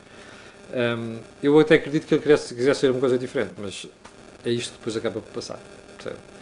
Um, 0.75 1.19
eu 1.43 1.59
até 1.61 1.77
acredito 1.77 2.07
que 2.07 2.15
ele 2.15 2.23
quisesse, 2.23 2.55
quisesse 2.55 2.81
ser 2.81 2.91
uma 2.91 3.01
coisa 3.01 3.17
diferente, 3.17 3.53
mas 3.59 3.87
é 4.45 4.51
isto 4.51 4.73
que 4.73 4.79
depois 4.79 4.97
acaba 4.97 5.21
por 5.21 5.33
passar. 5.33 5.61
Percebe? 6.03 6.33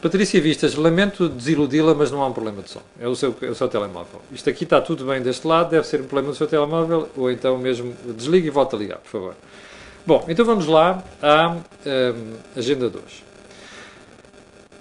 Patrícia 0.00 0.40
Vistas, 0.40 0.76
lamento 0.76 1.28
desiludi-la, 1.28 1.92
mas 1.92 2.12
não 2.12 2.22
há 2.22 2.28
um 2.28 2.32
problema 2.32 2.62
de 2.62 2.70
som. 2.70 2.82
É 3.00 3.08
o, 3.08 3.16
seu, 3.16 3.34
é 3.42 3.46
o 3.46 3.54
seu 3.54 3.66
telemóvel. 3.66 4.22
Isto 4.30 4.48
aqui 4.48 4.62
está 4.62 4.80
tudo 4.80 5.04
bem 5.04 5.20
deste 5.20 5.44
lado, 5.44 5.70
deve 5.70 5.86
ser 5.88 6.00
um 6.00 6.04
problema 6.04 6.30
do 6.30 6.36
seu 6.36 6.46
telemóvel, 6.46 7.08
ou 7.16 7.28
então 7.30 7.58
mesmo 7.58 7.96
desligue 8.16 8.46
e 8.46 8.50
volta 8.50 8.76
a 8.76 8.78
ligar, 8.78 8.98
por 8.98 9.10
favor. 9.10 9.34
Bom, 10.06 10.24
então 10.28 10.44
vamos 10.44 10.66
lá 10.66 11.02
à 11.20 11.50
um, 11.50 12.34
agenda 12.56 12.88
2. 12.88 13.04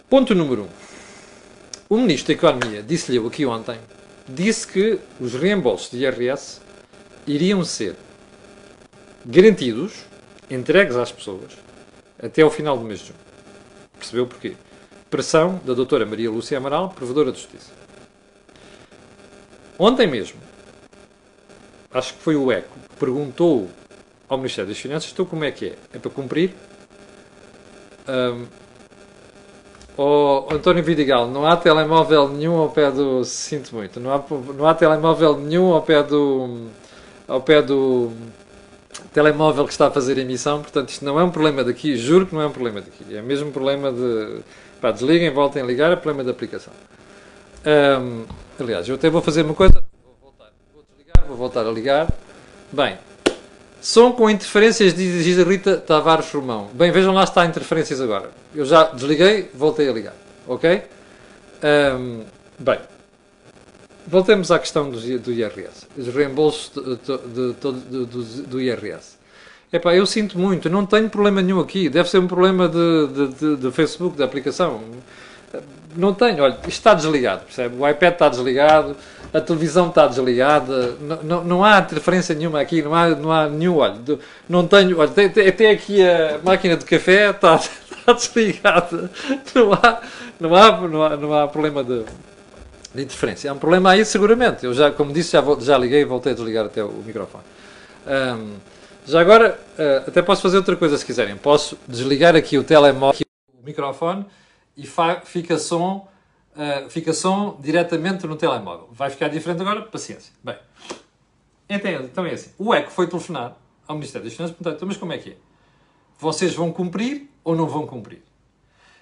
Ponto 0.08 0.36
número 0.36 0.62
1. 0.62 0.65
Um. 0.65 0.67
O 1.89 1.98
Ministro 1.98 2.27
da 2.27 2.34
Economia 2.34 2.84
disse-lhe 2.84 3.17
aqui 3.17 3.44
ontem, 3.46 3.79
disse 4.29 4.67
que 4.67 5.00
os 5.20 5.34
reembolsos 5.34 5.89
de 5.89 5.98
IRS 6.03 6.62
iriam 7.25 7.63
ser 7.63 7.96
garantidos, 9.25 9.94
entregues 10.50 10.96
às 10.96 11.12
pessoas, 11.12 11.53
até 12.22 12.44
ao 12.44 12.51
final 12.51 12.77
do 12.77 12.86
mês 12.86 13.00
de 13.00 13.08
junho. 13.08 13.27
Percebeu 13.98 14.27
porquê? 14.27 14.56
Pressão 15.10 15.60
da 15.66 15.74
doutora 15.74 16.06
Maria 16.06 16.30
Lúcia 16.30 16.58
Amaral, 16.58 16.89
provedora 16.89 17.32
de 17.32 17.39
Justiça. 17.39 17.72
Ontem 19.80 20.08
mesmo, 20.08 20.39
acho 21.92 22.13
que 22.13 22.20
foi 22.22 22.36
o 22.36 22.51
ECO, 22.51 22.75
perguntou 23.00 23.70
ao 24.27 24.38
Ministério 24.38 24.70
das 24.70 24.80
Finanças, 24.80 25.12
então 25.12 25.25
como 25.25 25.44
é 25.44 25.51
que 25.51 25.68
é? 25.68 25.75
É 25.94 26.00
para 26.00 26.12
cumprir? 26.12 26.54
Um, 28.08 28.46
oh, 29.96 30.48
António 30.51 30.84
Vidigal, 30.84 31.27
não 31.27 31.46
há 31.46 31.56
telemóvel 31.56 32.27
nenhum 32.30 32.58
ao 32.58 32.70
pé 32.70 32.92
do... 32.92 33.24
Sinto 33.24 33.75
muito. 33.75 34.00
Não 34.00 34.13
há, 34.13 34.24
não 34.56 34.68
há 34.68 34.74
telemóvel 34.74 35.38
nenhum 35.38 35.74
ao 35.74 35.82
pé 35.82 36.04
do... 36.04 36.68
Ao 37.27 37.42
pé 37.42 37.62
do 37.62 38.12
telemóvel 39.14 39.66
que 39.66 39.72
está 39.72 39.88
a 39.88 39.92
fazer 39.92 40.18
emissão, 40.18 40.62
portanto 40.62 40.90
isto 40.90 41.04
não 41.04 41.20
é 41.20 41.24
um 41.24 41.32
problema 41.32 41.64
daqui, 41.64 41.98
juro 41.98 42.26
que 42.26 42.36
não 42.36 42.42
é 42.42 42.48
um 42.48 42.52
problema 42.52 42.82
daqui, 42.82 43.16
é 43.16 43.22
mesmo 43.22 43.52
problema 43.52 43.92
de, 43.92 44.40
pá, 44.82 44.92
desliguem, 44.92 45.32
voltem 45.32 45.62
a 45.62 45.66
ligar, 45.66 45.92
é 45.92 45.96
problema 45.96 46.24
da 46.24 46.32
aplicação. 46.32 46.74
Um, 47.66 48.26
aliás, 48.60 48.88
eu 48.88 48.96
até 48.96 49.10
vou 49.10 49.22
fazer 49.22 49.44
uma 49.44 49.54
coisa, 49.54 49.84
vou 50.04 50.16
voltar, 50.22 50.52
vou 50.74 50.84
desligar, 50.90 51.28
vou 51.28 51.38
voltar 51.38 51.66
a 51.66 51.72
ligar, 51.72 52.08
bem, 52.72 52.98
som 53.82 54.12
com 54.12 54.30
interferências, 54.30 54.94
diz 54.94 55.40
a 55.40 55.44
Rita 55.44 55.78
Tavares 55.78 56.32
Romão, 56.32 56.70
bem, 56.74 56.92
vejam 56.92 57.14
lá 57.14 57.26
se 57.26 57.32
está 57.32 57.46
interferências 57.46 58.00
agora, 58.00 58.32
eu 58.54 58.66
já 58.66 58.84
desliguei, 58.84 59.50
voltei 59.54 59.90
a 59.90 59.94
ligar, 59.94 60.16
ok? 60.48 60.84
Um, 61.64 62.24
bem, 62.60 62.80
voltemos 64.08 64.52
à 64.52 64.58
questão 64.58 64.90
do, 64.90 65.20
do 65.20 65.32
IRS, 65.32 65.86
os 65.98 66.08
reembolsos 66.08 66.72
de, 66.74 66.96
de, 66.96 68.06
de, 68.06 68.42
do, 68.44 68.62
IRS. 68.62 69.18
Epá, 69.72 69.94
eu 69.94 70.06
sinto 70.06 70.40
muito, 70.40 70.70
não 70.70 70.86
tenho 70.86 71.10
problema 71.10 71.42
nenhum 71.42 71.60
aqui, 71.60 71.90
deve 71.90 72.10
ser 72.10 72.20
um 72.20 72.28
problema 72.28 72.70
de, 72.70 73.58
de, 73.58 73.72
Facebook, 73.72 74.18
da 74.18 74.24
aplicação. 74.24 74.82
Não 75.96 76.14
tenho, 76.14 76.44
olha, 76.44 76.54
isto 76.54 76.70
está 76.70 76.94
desligado, 76.94 77.44
percebe? 77.46 77.76
O 77.78 77.88
iPad 77.88 78.14
está 78.14 78.30
desligado, 78.30 78.96
a 79.34 79.42
televisão 79.42 79.90
está 79.90 80.08
desligada, 80.08 80.96
não, 81.02 81.24
não, 81.24 81.44
não 81.44 81.64
há 81.64 81.80
interferência 81.80 82.34
nenhuma 82.34 82.62
aqui, 82.62 82.82
não 82.82 82.96
há, 82.96 83.10
não 83.10 83.32
há 83.32 83.50
nenhum, 83.50 83.78
olha, 83.78 83.98
não 84.48 84.66
tenho, 84.66 85.00
olha, 85.00 85.12
até 85.12 85.70
aqui 85.70 86.02
a 86.02 86.40
máquina 86.44 86.78
de 86.78 86.86
café 86.86 87.32
está, 87.32 87.56
está 87.92 88.14
desligada, 88.14 89.12
não 89.54 89.74
há, 89.74 90.02
não 90.40 90.56
há, 90.56 90.88
não 90.88 91.04
há, 91.04 91.18
não 91.18 91.34
há 91.34 91.48
problema 91.48 91.84
de 91.84 92.04
de 92.98 93.04
interferência. 93.04 93.51
Há 93.51 93.54
um 93.54 93.60
problema 93.60 93.92
aí, 93.92 94.04
seguramente. 94.04 94.66
Eu 94.66 94.74
já, 94.74 94.92
como 94.92 95.13
disse, 95.13 95.32
já, 95.32 95.44
já 95.60 95.77
liguei 95.77 96.01
e 96.01 96.06
voltei 96.06 96.32
a 96.32 96.36
desligar 96.36 96.66
até 96.66 96.84
o, 96.84 96.92
microfone. 96.92 97.44
Um, 98.06 98.56
já 99.06 99.22
agora, 99.22 99.60
uh, 99.77 100.10
até 100.10 100.22
posso 100.22 100.42
fazer 100.42 100.58
outra 100.58 100.75
coisa 100.75 100.98
se 100.98 101.06
quiserem. 101.06 101.38
Posso 101.38 101.77
desligar 101.88 102.36
aqui 102.36 102.58
o 102.58 102.63
telemóvel, 102.63 103.25
o 103.54 103.63
microfone, 103.63 104.25
e 104.75 104.86
fica 105.24 105.58
som, 105.58 106.08
uh, 106.56 106.89
fica 106.89 107.13
som 107.13 107.58
diretamente 107.62 108.25
no 108.25 108.36
telemóvel. 108.36 108.89
Vai 108.92 109.10
ficar 109.10 109.27
diferente 109.30 109.62
agora? 109.62 109.84
Paciência. 109.84 110.34
Bem, 110.44 110.58
então, 111.70 111.92
então 111.92 112.25
é 112.25 112.34
assim. 112.34 112.51
O 112.58 112.74
ECO 112.74 112.92
foi 112.92 113.08
telefonar 113.08 113.56
ao 113.88 113.96
Ministério 113.96 114.25
das 114.25 114.36
Finanças 114.36 114.58
e 114.60 114.86
mas 114.86 114.98
como 114.98 115.13
é 115.13 115.18
que 115.18 115.32
é? 115.32 115.36
Vocês 116.20 116.54
vão 116.54 116.72
cumprir 116.72 117.30
ou 117.44 117.56
não 117.56 117.68
vão 117.68 117.86
cumprir? 117.86 118.24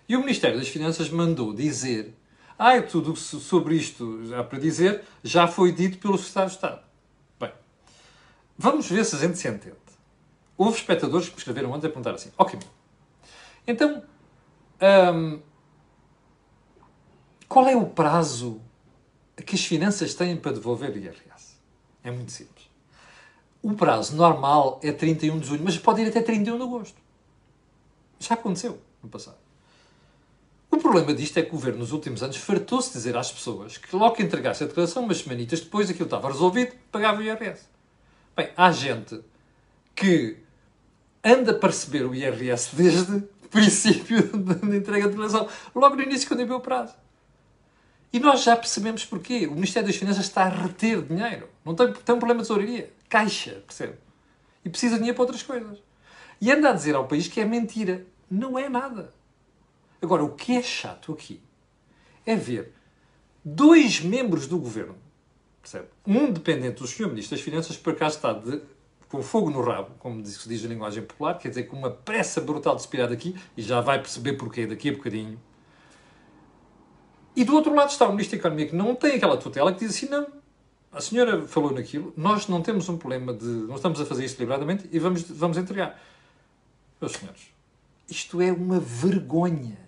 E 0.08 0.16
o 0.16 0.20
Ministério 0.20 0.60
das 0.60 0.68
Finanças 0.68 1.10
mandou 1.10 1.54
dizer 1.54 2.14
ah, 2.58 2.82
tudo 2.82 3.16
sobre 3.16 3.76
isto 3.76 4.26
já 4.28 4.44
para 4.44 4.60
dizer 4.60 5.04
já 5.24 5.48
foi 5.48 5.72
dito 5.72 5.98
pelo 5.98 6.18
Secretário 6.18 6.50
de 6.50 6.56
Estado. 6.56 6.82
Bem, 7.40 7.52
vamos 8.58 8.90
ver 8.90 9.04
se 9.06 9.16
a 9.16 9.20
gente 9.20 9.38
se 9.38 9.48
entende. 9.48 9.76
Houve 10.58 10.78
espectadores 10.78 11.28
que 11.28 11.34
me 11.34 11.40
escreveram 11.40 11.72
ontem 11.72 11.88
a 11.88 11.90
perguntar 11.90 12.12
assim: 12.12 12.32
Ok, 12.38 12.58
então, 13.68 14.04
hum, 15.14 15.42
qual 17.48 17.68
é 17.68 17.76
o 17.76 17.86
prazo 17.86 18.62
que 19.46 19.56
as 19.56 19.66
finanças 19.66 20.14
têm 20.14 20.38
para 20.38 20.54
devolver 20.54 20.92
o 20.92 20.98
IRS? 20.98 21.58
É 22.04 22.12
muito 22.12 22.32
simples. 22.32 22.70
O 23.62 23.74
prazo 23.74 24.16
normal 24.16 24.80
é 24.84 24.92
31 24.92 25.40
de 25.40 25.48
junho, 25.48 25.62
mas 25.64 25.78
pode 25.78 26.02
ir 26.02 26.08
até 26.08 26.22
31 26.22 26.58
de 26.58 26.64
agosto. 26.64 27.02
Já 28.20 28.36
aconteceu 28.36 28.80
no 29.02 29.10
passado. 29.10 29.45
O 30.76 30.78
problema 30.78 31.14
disto 31.14 31.38
é 31.38 31.42
que 31.42 31.48
o 31.48 31.52
governo, 31.54 31.80
nos 31.80 31.94
últimos 31.94 32.22
anos, 32.22 32.36
fartou-se 32.36 32.92
dizer 32.92 33.16
às 33.16 33.32
pessoas 33.32 33.78
que 33.78 33.96
logo 33.96 34.14
que 34.14 34.22
entregasse 34.22 34.62
a 34.62 34.68
declaração, 34.68 35.06
umas 35.06 35.20
semanitas 35.20 35.62
depois, 35.62 35.90
aquilo 35.90 36.04
estava 36.04 36.28
resolvido, 36.28 36.74
pagava 36.92 37.22
o 37.22 37.24
IRS. 37.24 37.62
Bem, 38.36 38.50
há 38.58 38.74
gente 38.74 39.22
que 39.96 40.36
anda 41.24 41.54
para 41.54 41.70
receber 41.70 42.06
o 42.06 42.14
IRS 42.14 42.76
desde 42.76 43.16
o 43.16 43.48
princípio 43.50 44.22
da 44.36 44.76
entrega 44.76 45.06
da 45.06 45.12
declaração, 45.12 45.48
logo 45.74 45.96
no 45.96 46.04
início, 46.04 46.28
quando 46.28 46.42
enviou 46.42 46.60
o 46.60 46.62
prazo. 46.62 46.94
E 48.12 48.20
nós 48.20 48.44
já 48.44 48.58
percebemos 48.58 49.06
porquê. 49.06 49.48
O 49.48 49.54
Ministério 49.54 49.88
das 49.88 49.96
Finanças 49.96 50.26
está 50.26 50.44
a 50.44 50.50
reter 50.50 51.02
dinheiro. 51.04 51.48
Não 51.64 51.74
tem, 51.74 51.94
tem 51.94 52.16
um 52.16 52.20
problema 52.20 52.42
de 52.42 52.50
tesouraria. 52.50 52.92
Caixa, 53.08 53.64
percebe? 53.66 53.94
E 54.66 54.70
precisa 54.70 54.96
de 54.96 55.00
dinheiro 55.00 55.16
para 55.16 55.24
outras 55.24 55.42
coisas. 55.42 55.78
E 56.42 56.52
anda 56.52 56.70
a 56.70 56.74
dizer 56.74 56.96
ao 56.96 57.08
país 57.08 57.30
que 57.30 57.40
é 57.40 57.46
mentira. 57.46 58.06
Não 58.30 58.60
é 58.60 58.68
nada. 58.68 59.15
Agora, 60.06 60.24
o 60.24 60.30
que 60.30 60.56
é 60.56 60.62
chato 60.62 61.12
aqui 61.12 61.42
é 62.28 62.36
ver 62.36 62.72
dois 63.44 64.02
membros 64.02 64.46
do 64.46 64.60
governo, 64.60 64.96
percebe? 65.60 65.88
Um 66.06 66.32
dependente 66.32 66.80
do 66.80 66.88
Sr. 66.88 67.08
Ministro 67.08 67.36
das 67.36 67.44
Finanças, 67.44 67.76
por 67.76 67.94
acaso 67.94 68.18
está 68.18 68.32
de, 68.32 68.62
com 69.10 69.24
fogo 69.24 69.50
no 69.50 69.64
rabo, 69.64 69.96
como 69.98 70.24
se 70.24 70.48
diz 70.48 70.64
a 70.64 70.68
linguagem 70.68 71.02
popular, 71.02 71.40
quer 71.40 71.50
dizer, 71.50 71.64
com 71.64 71.76
uma 71.76 71.90
pressa 71.90 72.40
brutal 72.40 72.76
de 72.76 72.82
expirar 72.82 73.10
daqui, 73.10 73.36
e 73.58 73.64
já 73.64 73.82
vai 73.82 74.00
perceber 74.00 74.34
porquê 74.34 74.68
daqui 74.68 74.90
a 74.90 74.94
bocadinho. 74.94 75.40
E 77.36 77.44
do 77.44 77.56
outro 77.56 77.74
lado 77.74 77.90
está 77.90 78.08
o 78.08 78.12
Ministro 78.12 78.38
da 78.38 78.42
Economia, 78.42 78.68
que 78.68 78.76
não 78.76 78.94
tem 78.94 79.16
aquela 79.16 79.38
tutela, 79.38 79.74
que 79.74 79.80
diz 79.80 79.90
assim: 79.90 80.08
não, 80.08 80.28
a 80.92 81.02
senhora 81.02 81.48
falou 81.48 81.72
naquilo, 81.72 82.14
nós 82.16 82.48
não 82.48 82.62
temos 82.62 82.88
um 82.90 82.98
problema 82.98 83.34
de. 83.34 83.44
não 83.44 83.76
estamos 83.76 84.00
a 84.00 84.06
fazer 84.06 84.24
isto 84.24 84.38
deliberadamente 84.38 84.88
e 84.92 85.00
vamos, 85.00 85.24
vamos 85.24 85.58
entregar. 85.58 86.00
Meus 87.02 87.14
senhores, 87.14 87.42
isto 88.08 88.40
é 88.40 88.52
uma 88.52 88.80
vergonha 88.80 89.85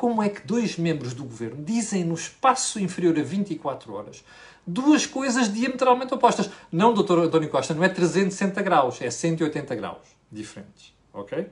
como 0.00 0.22
é 0.22 0.30
que 0.30 0.46
dois 0.46 0.78
membros 0.78 1.12
do 1.12 1.24
governo 1.24 1.62
dizem 1.62 2.04
no 2.04 2.14
espaço 2.14 2.80
inferior 2.80 3.18
a 3.18 3.22
24 3.22 3.92
horas 3.92 4.24
duas 4.66 5.04
coisas 5.04 5.52
diametralmente 5.52 6.14
opostas. 6.14 6.48
Não, 6.72 6.94
doutor 6.94 7.18
António 7.18 7.50
Costa, 7.50 7.74
não 7.74 7.84
é 7.84 7.88
360 7.90 8.62
graus, 8.62 9.02
é 9.02 9.10
180 9.10 9.74
graus 9.74 10.16
diferentes. 10.32 10.94
Ok? 11.12 11.50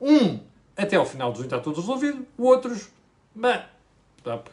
Um, 0.00 0.40
até 0.74 0.96
ao 0.96 1.04
final 1.04 1.32
do 1.32 1.36
junho 1.36 1.48
está 1.48 1.58
tudo 1.58 1.82
resolvido, 1.82 2.26
o 2.38 2.44
outros, 2.44 2.88
bem, 3.34 3.62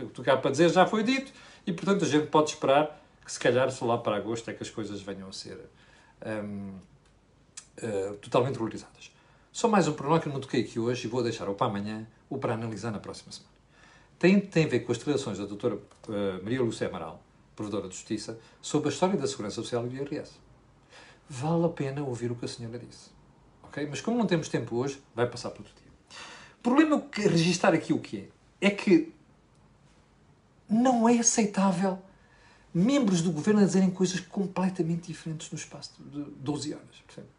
estou 0.02 0.26
cá 0.26 0.36
para 0.36 0.52
dizer, 0.52 0.68
já 0.68 0.86
foi 0.86 1.02
dito, 1.02 1.32
e 1.66 1.72
portanto 1.72 2.04
a 2.04 2.08
gente 2.10 2.28
pode 2.28 2.50
esperar 2.50 3.02
que 3.24 3.32
se 3.32 3.40
calhar 3.40 3.72
só 3.72 3.86
lá 3.86 3.98
para 3.98 4.18
agosto 4.18 4.52
é 4.52 4.54
que 4.54 4.64
as 4.64 4.70
coisas 4.70 5.02
venham 5.02 5.30
a 5.30 5.32
ser 5.32 5.58
um, 6.26 6.72
uh, 6.72 6.80
eh, 7.78 8.14
totalmente 8.20 8.58
valorizadas. 8.58 9.16
Só 9.58 9.68
mais 9.68 9.88
um 9.88 9.94
pormenor 9.94 10.22
que 10.22 10.28
eu 10.28 10.34
não 10.34 10.40
toquei 10.40 10.62
aqui 10.62 10.78
hoje 10.78 11.08
e 11.08 11.10
vou 11.10 11.24
deixar 11.24 11.50
o 11.50 11.56
para 11.56 11.66
amanhã 11.66 12.06
ou 12.30 12.38
para 12.38 12.54
analisar 12.54 12.92
na 12.92 13.00
próxima 13.00 13.32
semana. 13.32 13.56
tem, 14.20 14.40
tem 14.40 14.66
a 14.66 14.68
ver 14.68 14.82
com 14.82 14.92
as 14.92 15.00
declarações 15.00 15.40
da 15.40 15.46
doutora 15.46 15.78
uh, 15.78 16.44
Maria 16.44 16.62
Lúcia 16.62 16.88
Amaral, 16.88 17.24
provedora 17.56 17.90
de 17.90 17.96
Justiça, 17.96 18.40
sobre 18.62 18.90
a 18.90 18.92
história 18.92 19.18
da 19.18 19.26
Segurança 19.26 19.56
Social 19.56 19.84
e 19.88 19.90
do 19.90 19.96
IRS. 19.96 20.34
Vale 21.28 21.66
a 21.66 21.70
pena 21.70 22.04
ouvir 22.04 22.32
o 22.32 22.36
que 22.36 22.46
a 22.46 22.48
senhora 22.48 22.78
disse. 22.78 23.10
ok? 23.64 23.88
Mas 23.90 24.00
como 24.00 24.16
não 24.16 24.28
temos 24.28 24.48
tempo 24.48 24.76
hoje, 24.76 25.02
vai 25.16 25.28
passar 25.28 25.50
para 25.50 25.64
outro 25.64 25.74
dia. 25.74 25.92
O 26.60 26.62
problema 26.62 27.04
é 27.18 27.22
registrar 27.22 27.74
aqui 27.74 27.94
o 27.94 28.00
que 28.00 28.30
é, 28.62 28.68
é 28.68 28.70
que 28.70 29.12
não 30.70 31.10
é 31.10 31.18
aceitável 31.18 31.98
membros 32.72 33.24
do 33.24 33.32
governo 33.32 33.62
a 33.62 33.66
dizerem 33.66 33.90
coisas 33.90 34.20
completamente 34.20 35.08
diferentes 35.08 35.50
no 35.50 35.58
espaço 35.58 35.94
de 35.98 36.22
12 36.42 36.76
horas. 36.76 37.04
Percebe? 37.08 37.37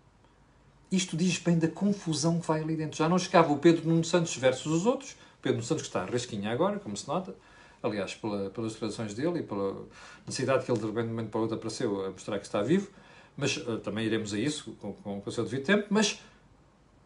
Isto 0.91 1.17
diz 1.17 1.39
bem 1.39 1.59
da 1.59 1.69
confusão 1.69 2.41
que 2.41 2.47
vai 2.47 2.63
ali 2.63 2.77
dentro. 2.77 2.97
Já 2.97 3.09
não 3.09 3.19
chegava 3.19 3.53
o 3.53 3.59
Pedro 3.59 3.87
Nuno 3.89 4.05
Santos 4.05 4.35
versus 4.37 4.73
os 4.73 4.87
outros. 4.87 5.17
Pedro 5.43 5.59
Nuno 5.59 5.67
Santos 5.67 5.83
que 5.83 5.89
está 5.89 6.05
rasquinha 6.05 6.51
agora, 6.51 6.79
como 6.79 6.97
se 6.97 7.07
nota. 7.07 7.35
Aliás, 7.83 8.15
pela, 8.15 8.51
pelas 8.51 8.73
declarações 8.73 9.15
dele 9.15 9.41
e 9.41 9.43
pela 9.43 9.87
necessidade 10.27 10.65
que 10.65 10.73
ele 10.73 10.81
de 10.81 10.87
repente, 10.87 11.29
para 11.29 11.39
o 11.39 11.43
outro, 11.43 11.57
apareceu 11.57 12.07
a 12.07 12.11
mostrar 12.11 12.39
que 12.39 12.47
está 12.47 12.63
vivo. 12.63 12.91
Mas 13.37 13.57
uh, 13.59 13.79
também 13.79 14.07
iremos 14.07 14.35
a 14.35 14.39
isso 14.39 14.73
com, 14.81 14.93
com, 14.95 15.21
com 15.21 15.31
o 15.31 15.33
seu 15.33 15.45
devido 15.45 15.65
tempo. 15.65 15.87
Mas 15.91 16.21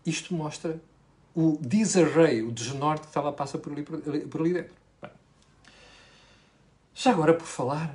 isto 0.07 0.33
mostra 0.33 0.81
o 1.35 1.59
disarray, 1.61 2.43
o 2.43 2.53
desnorte 2.53 3.09
que 3.09 3.19
lá 3.19 3.33
passa 3.33 3.59
por 3.59 3.73
ali, 3.73 3.83
por, 3.83 4.01
por 4.01 4.41
ali 4.41 4.53
dentro. 4.53 4.75
Bem. 5.01 5.11
Já 6.95 7.11
agora, 7.11 7.35
por 7.35 7.47
falar 7.47 7.95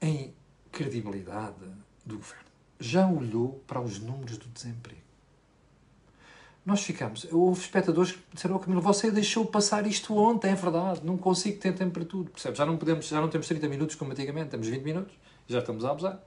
em 0.00 0.34
credibilidade 0.70 1.64
do 2.04 2.16
governo, 2.16 2.43
já 2.78 3.06
olhou 3.06 3.62
para 3.66 3.80
os 3.80 3.98
números 3.98 4.38
do 4.38 4.48
desemprego? 4.48 5.00
Nós 6.64 6.82
ficamos. 6.82 7.26
Houve 7.30 7.60
espectadores 7.60 8.12
que 8.12 8.20
disseram: 8.32 8.56
oh, 8.56 8.58
Camilo, 8.58 8.80
você 8.80 9.10
deixou 9.10 9.44
passar 9.44 9.86
isto 9.86 10.16
ontem, 10.16 10.50
é 10.50 10.54
verdade, 10.54 11.00
não 11.04 11.18
consigo 11.18 11.60
ter 11.60 11.74
tempo 11.74 11.92
para 11.92 12.04
tudo. 12.04 12.30
Percebe? 12.30 12.56
Já 12.56 12.64
não, 12.64 12.76
podemos, 12.76 13.06
já 13.06 13.20
não 13.20 13.28
temos 13.28 13.46
30 13.46 13.68
minutos 13.68 13.96
como 13.96 14.12
antigamente, 14.12 14.50
temos 14.50 14.66
20 14.66 14.82
minutos, 14.82 15.14
já 15.46 15.58
estamos 15.58 15.84
a 15.84 15.90
abusar. 15.90 16.18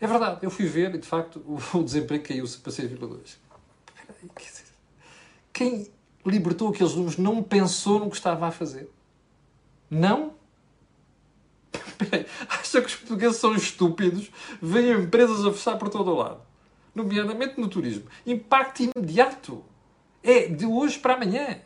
É 0.00 0.06
verdade, 0.06 0.38
eu 0.42 0.50
fui 0.50 0.66
ver 0.66 0.94
e 0.94 0.98
de 0.98 1.06
facto 1.06 1.40
o, 1.40 1.58
o 1.78 1.84
desemprego 1.84 2.24
caiu-se 2.24 2.56
para 2.58 2.72
6,2. 2.72 3.36
Quem 5.52 5.88
libertou 6.24 6.68
aqueles 6.68 6.94
números 6.94 7.18
não 7.18 7.42
pensou 7.42 7.98
no 7.98 8.08
que 8.08 8.16
estava 8.16 8.46
a 8.46 8.50
fazer? 8.50 8.90
Não 9.90 10.37
acha 12.78 12.86
que 12.86 12.92
os 12.92 12.96
portugueses 12.96 13.36
são 13.36 13.54
estúpidos? 13.54 14.30
Vêm 14.60 14.92
empresas 14.92 15.44
a 15.44 15.52
fechar 15.52 15.76
por 15.76 15.88
todo 15.88 16.10
o 16.10 16.16
lado. 16.16 16.40
Nomeadamente 16.94 17.60
no 17.60 17.68
turismo. 17.68 18.04
Impacto 18.26 18.82
imediato. 18.82 19.64
É 20.22 20.48
de 20.48 20.66
hoje 20.66 20.98
para 20.98 21.14
amanhã. 21.14 21.58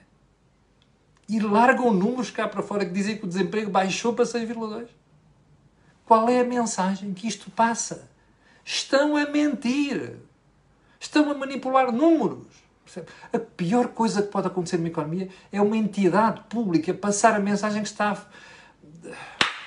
E 1.28 1.40
largam 1.40 1.92
números 1.92 2.30
cá 2.30 2.48
para 2.48 2.62
fora 2.62 2.84
que 2.84 2.92
dizem 2.92 3.16
que 3.16 3.24
o 3.24 3.28
desemprego 3.28 3.70
baixou 3.70 4.12
para 4.12 4.24
6,2. 4.24 4.88
Qual 6.04 6.28
é 6.28 6.40
a 6.40 6.44
mensagem 6.44 7.14
que 7.14 7.26
isto 7.26 7.50
passa? 7.50 8.10
Estão 8.64 9.16
a 9.16 9.26
mentir. 9.28 10.16
Estão 11.00 11.30
a 11.30 11.34
manipular 11.34 11.90
números. 11.90 12.46
A 13.32 13.38
pior 13.38 13.88
coisa 13.88 14.22
que 14.22 14.28
pode 14.28 14.48
acontecer 14.48 14.76
numa 14.76 14.88
economia 14.88 15.30
é 15.50 15.60
uma 15.60 15.76
entidade 15.76 16.42
pública 16.50 16.92
passar 16.92 17.34
a 17.34 17.38
mensagem 17.38 17.82
que 17.82 17.88
está. 17.88 18.26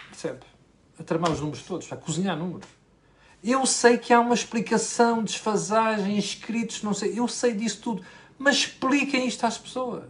Percebe? 0.10 0.55
A 1.00 1.04
tramar 1.04 1.32
os 1.32 1.40
números 1.40 1.64
todos, 1.64 1.92
a 1.92 1.96
cozinhar 1.96 2.38
números. 2.38 2.68
Eu 3.44 3.66
sei 3.66 3.98
que 3.98 4.14
há 4.14 4.20
uma 4.20 4.34
explicação, 4.34 5.24
desfasagem, 5.24 6.18
escritos, 6.18 6.82
não 6.82 6.94
sei, 6.94 7.20
eu 7.20 7.28
sei 7.28 7.54
disso 7.54 7.82
tudo, 7.82 8.04
mas 8.38 8.56
expliquem 8.56 9.28
isto 9.28 9.46
às 9.46 9.58
pessoas. 9.58 10.10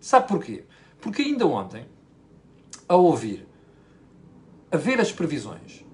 Sabe 0.00 0.26
porquê? 0.26 0.64
Porque 1.00 1.22
ainda 1.22 1.46
ontem, 1.46 1.86
a 2.88 2.96
ouvir, 2.96 3.46
a 4.70 4.76
ver 4.76 5.00
as 5.00 5.12
previsões 5.12 5.84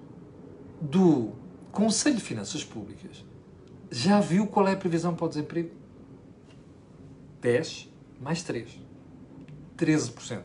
do 0.80 1.32
Conselho 1.70 2.16
de 2.16 2.22
Finanças 2.22 2.64
Públicas, 2.64 3.24
já 3.90 4.20
viu 4.20 4.46
qual 4.46 4.66
é 4.66 4.72
a 4.72 4.76
previsão 4.76 5.14
para 5.14 5.26
o 5.26 5.28
desemprego? 5.28 5.70
10 7.40 7.92
mais 8.20 8.42
3. 8.42 8.80
13%. 9.76 10.42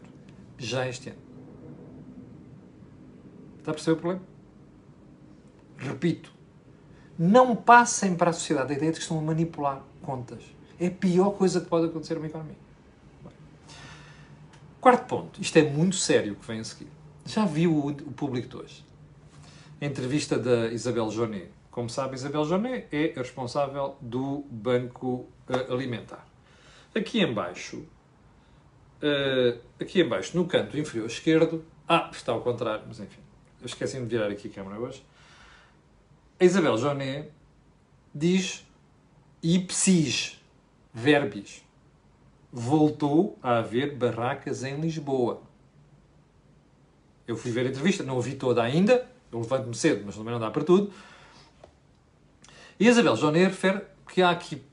Já 0.58 0.88
este 0.88 1.10
ano. 1.10 1.29
Está 3.70 3.72
a 3.72 3.74
perceber 3.74 3.92
o 3.92 4.02
problema? 4.02 4.26
Repito, 5.78 6.34
não 7.18 7.56
passem 7.56 8.16
para 8.16 8.32
a 8.32 8.34
sociedade 8.34 8.74
a 8.74 8.76
ideia 8.76 8.92
de 8.92 8.98
que 8.98 9.04
estão 9.04 9.20
a 9.20 9.22
manipular 9.22 9.84
contas. 10.02 10.44
É 10.80 10.88
a 10.88 10.92
pior 10.92 11.32
coisa 11.32 11.62
que 11.62 11.68
pode 11.68 11.86
acontecer 11.86 12.16
numa 12.16 12.26
economia. 12.26 12.58
Quarto 14.82 15.06
ponto. 15.08 15.42
Isto 15.42 15.58
é 15.58 15.64
muito 15.70 15.98
sério 15.98 16.34
o 16.34 16.36
que 16.36 16.48
vem 16.48 16.62
a 16.62 16.64
seguir. 16.64 16.88
Já 17.26 17.46
viu 17.46 17.74
o, 17.74 17.90
o 17.90 18.12
público 18.12 18.48
de 18.48 18.58
hoje? 18.58 18.86
A 19.80 19.86
entrevista 19.86 20.40
da 20.40 20.68
Isabel 20.70 21.12
Jonet. 21.12 21.52
Como 21.70 21.90
sabe, 21.90 22.16
Isabel 22.16 22.46
Jonet 22.46 22.88
é 22.92 23.14
a 23.16 23.20
responsável 23.20 23.98
do 24.02 24.46
Banco 24.50 25.28
uh, 25.48 25.74
Alimentar. 25.74 26.26
Aqui 26.96 27.22
embaixo, 27.22 27.86
uh, 29.04 29.60
aqui 29.80 30.02
embaixo, 30.02 30.36
no 30.36 30.48
canto 30.48 30.78
inferior 30.78 31.06
esquerdo, 31.06 31.64
ah, 31.88 32.10
está 32.12 32.32
ao 32.32 32.42
contrário, 32.42 32.84
mas 32.88 33.00
enfim, 33.00 33.20
eu 33.62 33.66
esqueci-me 33.66 34.06
de 34.06 34.18
virar 34.18 34.32
aqui 34.32 34.48
a 34.48 34.52
câmera 34.52 34.80
hoje. 34.80 35.04
A 36.40 36.46
Isabel 36.46 36.78
Joné 36.78 37.28
diz 38.14 38.66
ipsis 39.44 40.40
verbis. 40.94 41.64
Voltou 42.52 43.38
a 43.44 43.58
haver 43.58 43.96
barracas 43.96 44.64
em 44.64 44.80
Lisboa. 44.80 45.42
Eu 47.28 47.38
fui 47.38 47.52
ver 47.52 47.68
a 47.68 47.70
entrevista, 47.70 48.04
não 48.04 48.18
a 48.18 48.22
vi 48.22 48.36
toda 48.36 48.64
ainda, 48.64 49.08
eu 49.32 49.40
levanto-me 49.40 49.76
cedo, 49.76 50.04
mas 50.06 50.16
também 50.16 50.32
não 50.32 50.40
dá 50.40 50.50
para 50.50 50.64
tudo. 50.64 50.92
E 52.80 52.88
Isabel 52.88 53.16
Joné 53.16 53.44
refere 53.44 53.82
que 54.08 54.22
há 54.22 54.32
aqui, 54.32 54.64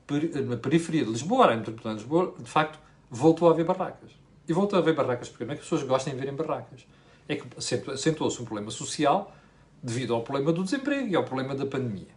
na 0.46 0.56
periferia 0.56 1.04
de 1.04 1.10
Lisboa, 1.10 1.44
área 1.44 1.56
metropolitana 1.56 1.96
de 1.96 2.02
Lisboa, 2.02 2.34
de 2.38 2.48
facto, 2.48 2.78
voltou 3.10 3.48
a 3.48 3.50
haver 3.50 3.66
barracas. 3.66 4.10
E 4.48 4.52
voltou 4.52 4.78
a 4.78 4.80
haver 4.80 4.94
barracas 4.94 5.28
porque 5.28 5.44
não 5.44 5.52
é 5.52 5.56
que 5.56 5.60
as 5.60 5.66
pessoas 5.66 5.82
gostem 5.82 6.14
de 6.14 6.20
ver 6.20 6.32
em 6.32 6.36
barracas 6.36 6.86
é 7.28 7.36
que 7.36 7.46
acentuou-se 7.92 8.40
um 8.40 8.44
problema 8.44 8.70
social 8.70 9.34
devido 9.82 10.14
ao 10.14 10.22
problema 10.22 10.52
do 10.52 10.64
desemprego 10.64 11.08
e 11.08 11.16
ao 11.16 11.24
problema 11.24 11.54
da 11.54 11.66
pandemia. 11.66 12.14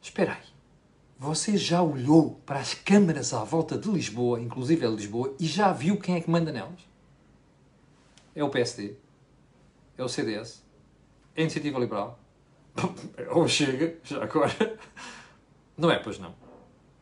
Espera 0.00 0.32
aí. 0.32 0.48
Você 1.18 1.56
já 1.56 1.82
olhou 1.82 2.40
para 2.46 2.60
as 2.60 2.74
câmaras 2.74 3.34
à 3.34 3.42
volta 3.42 3.76
de 3.76 3.90
Lisboa, 3.90 4.40
inclusive 4.40 4.86
a 4.86 4.88
Lisboa, 4.88 5.34
e 5.38 5.46
já 5.46 5.72
viu 5.72 5.96
quem 5.98 6.14
é 6.14 6.20
que 6.20 6.30
manda 6.30 6.52
nelas? 6.52 6.80
É 8.34 8.44
o 8.44 8.48
PSD? 8.48 8.94
É 9.96 10.04
o 10.04 10.08
CDS? 10.08 10.62
É 11.34 11.40
a 11.40 11.42
Iniciativa 11.42 11.78
Liberal? 11.78 12.18
Ou 13.34 13.48
Chega, 13.48 13.98
já 14.04 14.22
agora? 14.22 14.78
Não 15.76 15.90
é, 15.90 15.98
pois 15.98 16.18
não. 16.20 16.34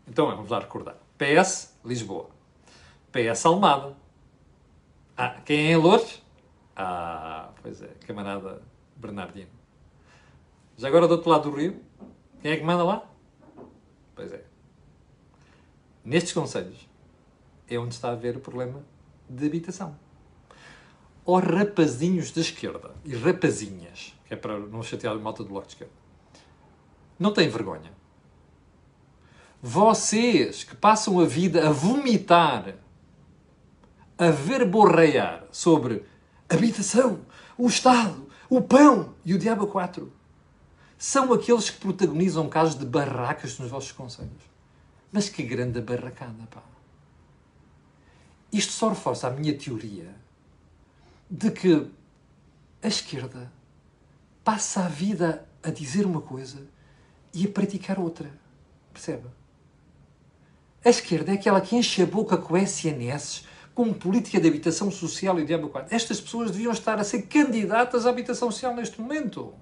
Então 0.08 0.26
vamos 0.26 0.50
lá 0.50 0.60
recordar. 0.60 0.96
PS, 1.18 1.74
Lisboa. 1.84 2.30
PS, 3.12 3.44
Almada. 3.44 4.05
Ah, 5.16 5.40
quem 5.44 5.72
é 5.72 5.76
Lourdes? 5.78 6.22
Ah, 6.76 7.50
pois 7.62 7.80
é, 7.80 7.88
camarada 8.06 8.62
Bernardino. 8.96 9.48
Já 10.76 10.88
agora 10.88 11.08
do 11.08 11.12
outro 11.12 11.30
lado 11.30 11.50
do 11.50 11.56
rio, 11.56 11.80
quem 12.42 12.52
é 12.52 12.56
que 12.58 12.62
manda 12.62 12.84
lá? 12.84 13.10
Pois 14.14 14.30
é. 14.30 14.44
Nestes 16.04 16.34
conselhos 16.34 16.86
é 17.66 17.78
onde 17.78 17.94
está 17.94 18.10
a 18.10 18.14
ver 18.14 18.36
o 18.36 18.40
problema 18.40 18.84
de 19.28 19.46
habitação. 19.46 19.98
Ó 21.24 21.38
rapazinhos 21.38 22.30
da 22.30 22.42
esquerda 22.42 22.94
e 23.02 23.16
rapazinhas, 23.16 24.14
que 24.26 24.34
é 24.34 24.36
para 24.36 24.58
não 24.58 24.82
chatear 24.82 25.14
a 25.14 25.18
malta 25.18 25.42
do 25.42 25.48
bloco 25.48 25.66
de 25.66 25.72
esquerda, 25.72 25.94
não 27.18 27.32
têm 27.32 27.48
vergonha. 27.48 27.90
Vocês 29.62 30.62
que 30.62 30.76
passam 30.76 31.18
a 31.18 31.24
vida 31.24 31.66
a 31.66 31.72
vomitar 31.72 32.76
a 34.18 34.30
verborreiar 34.30 35.44
sobre 35.50 36.04
habitação, 36.48 37.20
o 37.56 37.66
Estado, 37.66 38.26
o 38.48 38.62
pão 38.62 39.14
e 39.24 39.34
o 39.34 39.38
diabo 39.38 39.66
4 39.66 40.12
são 40.98 41.32
aqueles 41.32 41.68
que 41.68 41.78
protagonizam 41.78 42.48
casos 42.48 42.78
de 42.78 42.86
barracas 42.86 43.58
nos 43.58 43.70
vossos 43.70 43.92
conselhos. 43.92 44.42
Mas 45.12 45.28
que 45.28 45.42
grande 45.42 45.80
barracada, 45.80 46.46
pá! 46.50 46.62
Isto 48.52 48.72
só 48.72 48.88
reforça 48.88 49.28
a 49.28 49.30
minha 49.30 49.56
teoria 49.56 50.14
de 51.30 51.50
que 51.50 51.86
a 52.82 52.88
esquerda 52.88 53.52
passa 54.42 54.84
a 54.84 54.88
vida 54.88 55.46
a 55.62 55.70
dizer 55.70 56.06
uma 56.06 56.20
coisa 56.20 56.66
e 57.34 57.44
a 57.44 57.48
praticar 57.50 57.98
outra. 57.98 58.30
Percebe? 58.92 59.26
A 60.84 60.88
esquerda 60.88 61.32
é 61.32 61.34
aquela 61.34 61.60
que 61.60 61.76
enche 61.76 62.02
a 62.02 62.06
boca 62.06 62.36
com 62.36 62.56
SNS 62.56 63.44
com 63.76 63.92
política 63.92 64.40
de 64.40 64.48
habitação 64.48 64.90
social 64.90 65.38
e 65.38 65.42
de 65.42 65.48
diabo 65.48 65.70
Estas 65.90 66.18
pessoas 66.18 66.50
deviam 66.50 66.72
estar 66.72 66.98
a 66.98 67.04
ser 67.04 67.22
candidatas 67.26 68.06
à 68.06 68.10
habitação 68.10 68.50
social 68.50 68.74
neste 68.74 68.98
momento. 68.98 69.52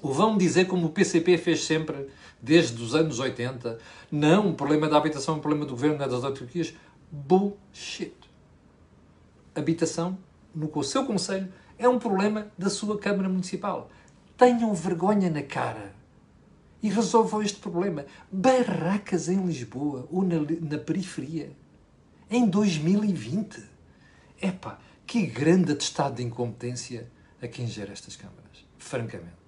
Ou 0.00 0.10
vão 0.10 0.38
dizer, 0.38 0.66
como 0.66 0.86
o 0.86 0.88
PCP 0.88 1.36
fez 1.36 1.64
sempre, 1.64 2.08
desde 2.40 2.82
os 2.82 2.94
anos 2.94 3.18
80, 3.18 3.78
não, 4.10 4.48
o 4.48 4.54
problema 4.54 4.88
da 4.88 4.96
habitação 4.96 5.34
é 5.34 5.36
um 5.36 5.40
problema 5.40 5.66
do 5.66 5.72
governo, 5.72 5.98
não 5.98 6.06
é 6.06 6.08
das 6.08 6.24
autarquias. 6.24 6.72
Bullshit. 7.12 8.14
Habitação, 9.54 10.16
no 10.54 10.82
seu 10.82 11.04
conselho, 11.04 11.52
é 11.78 11.86
um 11.86 11.98
problema 11.98 12.46
da 12.56 12.70
sua 12.70 12.98
Câmara 12.98 13.28
Municipal. 13.28 13.90
Tenham 14.34 14.72
vergonha 14.72 15.28
na 15.28 15.42
cara 15.42 15.94
e 16.82 16.88
resolvam 16.88 17.42
este 17.42 17.60
problema. 17.60 18.06
Barracas 18.32 19.28
em 19.28 19.44
Lisboa 19.44 20.08
ou 20.10 20.22
na, 20.22 20.36
na 20.38 20.78
periferia 20.78 21.50
em 22.34 22.46
2020. 22.46 23.62
Epá, 24.42 24.78
que 25.06 25.24
grande 25.26 25.72
atestado 25.72 26.16
de 26.16 26.22
incompetência 26.22 27.08
a 27.40 27.46
quem 27.46 27.66
gera 27.66 27.92
estas 27.92 28.16
câmaras, 28.16 28.64
francamente. 28.78 29.44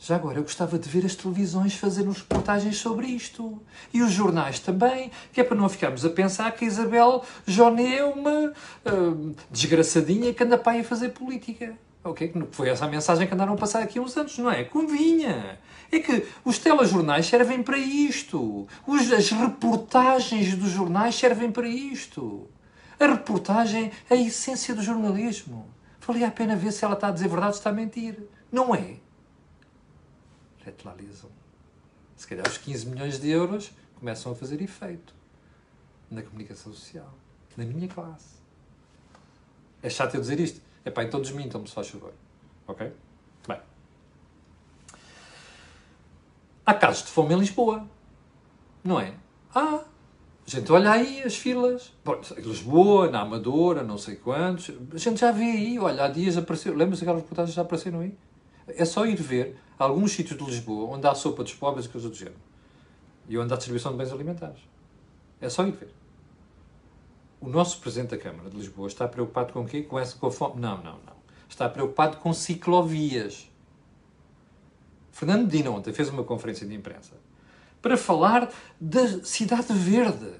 Já 0.00 0.14
agora, 0.16 0.38
eu 0.38 0.42
gostava 0.42 0.78
de 0.78 0.88
ver 0.88 1.04
as 1.04 1.14
televisões 1.14 1.74
fazerem 1.74 2.12
reportagens 2.12 2.76
sobre 2.78 3.06
isto. 3.08 3.60
E 3.92 4.00
os 4.00 4.12
jornais 4.12 4.60
também, 4.60 5.10
que 5.32 5.40
é 5.40 5.44
para 5.44 5.56
não 5.56 5.68
ficarmos 5.68 6.04
a 6.04 6.10
pensar 6.10 6.52
que 6.52 6.64
a 6.64 6.68
Isabel 6.68 7.24
Joné 7.46 7.96
é 7.96 8.04
uma 8.04 8.52
uh, 8.52 9.34
desgraçadinha 9.50 10.32
que 10.32 10.44
anda 10.44 10.56
para 10.56 10.72
aí 10.72 10.80
a 10.80 10.84
fazer 10.84 11.10
política. 11.10 11.76
Ok? 12.04 12.32
Foi 12.52 12.68
essa 12.68 12.84
a 12.84 12.88
mensagem 12.88 13.26
que 13.26 13.34
andaram 13.34 13.54
a 13.54 13.56
passar 13.56 13.82
aqui 13.82 13.98
uns 13.98 14.16
anos, 14.16 14.38
não 14.38 14.50
é? 14.50 14.62
Convinha. 14.64 15.58
É 15.90 16.00
que 16.00 16.26
os 16.44 16.58
telejornais 16.58 17.26
servem 17.26 17.62
para 17.62 17.78
isto. 17.78 18.66
As 18.86 19.30
reportagens 19.30 20.54
dos 20.54 20.70
jornais 20.70 21.14
servem 21.14 21.50
para 21.50 21.68
isto. 21.68 22.46
A 23.00 23.06
reportagem 23.06 23.90
é 24.10 24.14
a 24.14 24.20
essência 24.20 24.74
do 24.74 24.82
jornalismo. 24.82 25.66
Valia 26.06 26.28
a 26.28 26.30
pena 26.30 26.56
ver 26.56 26.72
se 26.72 26.84
ela 26.84 26.94
está 26.94 27.08
a 27.08 27.12
dizer 27.12 27.28
verdade 27.28 27.52
ou 27.52 27.58
está 27.58 27.70
a 27.70 27.72
mentir. 27.72 28.16
Não 28.50 28.74
é? 28.74 28.96
retroalizam. 30.68 31.30
Se 32.16 32.26
calhar 32.26 32.46
os 32.46 32.58
15 32.58 32.86
milhões 32.86 33.18
de 33.18 33.28
euros 33.30 33.72
começam 33.98 34.32
a 34.32 34.34
fazer 34.34 34.60
efeito 34.60 35.14
na 36.10 36.22
comunicação 36.22 36.72
social, 36.72 37.12
na 37.56 37.64
minha 37.64 37.88
classe. 37.88 38.38
É 39.82 39.90
chato 39.90 40.14
eu 40.14 40.20
dizer 40.20 40.40
isto. 40.40 40.60
É 40.84 40.90
pá, 40.90 41.04
então 41.04 41.20
desmintam-me, 41.20 41.68
se 41.68 41.74
faz 41.74 41.88
favor. 41.88 42.12
Ok? 42.66 42.92
Há 46.68 46.74
casos 46.74 47.04
de 47.04 47.08
fome 47.08 47.34
em 47.34 47.38
Lisboa. 47.38 47.88
Não 48.84 49.00
é? 49.00 49.14
Ah, 49.54 49.80
gente 50.44 50.70
olha 50.70 50.90
aí 50.90 51.22
as 51.22 51.34
filas. 51.34 51.94
Lisboa, 52.36 53.10
na 53.10 53.22
Amadora, 53.22 53.82
não 53.82 53.96
sei 53.96 54.16
quantos. 54.16 54.70
A 54.92 54.98
gente 54.98 55.18
já 55.18 55.32
vê 55.32 55.44
aí. 55.44 55.78
Olha, 55.78 56.04
há 56.04 56.08
dias 56.08 56.36
apareceu. 56.36 56.76
Lembra-se 56.76 57.04
aquelas 57.04 57.22
reportagens 57.22 57.54
já 57.54 57.62
apareceram 57.62 58.00
aí? 58.00 58.14
É 58.66 58.84
só 58.84 59.06
ir 59.06 59.16
ver 59.16 59.56
alguns 59.78 60.12
sítios 60.12 60.38
de 60.38 60.44
Lisboa 60.44 60.94
onde 60.94 61.06
há 61.06 61.14
sopa 61.14 61.42
dos 61.42 61.54
pobres 61.54 61.86
e 61.86 61.88
coisas 61.88 62.10
do 62.10 62.14
género. 62.14 62.36
E 63.26 63.38
onde 63.38 63.50
há 63.50 63.56
distribuição 63.56 63.92
de 63.92 63.96
bens 63.96 64.12
alimentares. 64.12 64.60
É 65.40 65.48
só 65.48 65.66
ir 65.66 65.72
ver. 65.72 65.94
O 67.40 67.48
nosso 67.48 67.80
Presidente 67.80 68.10
da 68.10 68.18
Câmara 68.18 68.50
de 68.50 68.58
Lisboa 68.58 68.88
está 68.88 69.08
preocupado 69.08 69.54
com 69.54 69.62
o 69.62 69.66
quê? 69.66 69.84
Com, 69.84 69.98
essa, 69.98 70.18
com 70.18 70.26
a 70.26 70.30
fome? 70.30 70.60
Não, 70.60 70.76
não, 70.76 70.98
não. 71.06 71.16
Está 71.48 71.66
preocupado 71.66 72.18
com 72.18 72.30
ciclovias. 72.34 73.48
Fernando 75.18 75.46
Medina 75.46 75.70
ontem 75.72 75.92
fez 75.92 76.08
uma 76.10 76.22
conferência 76.22 76.64
de 76.64 76.72
imprensa 76.72 77.10
para 77.82 77.96
falar 77.96 78.48
da 78.80 79.24
cidade 79.24 79.72
verde. 79.72 80.30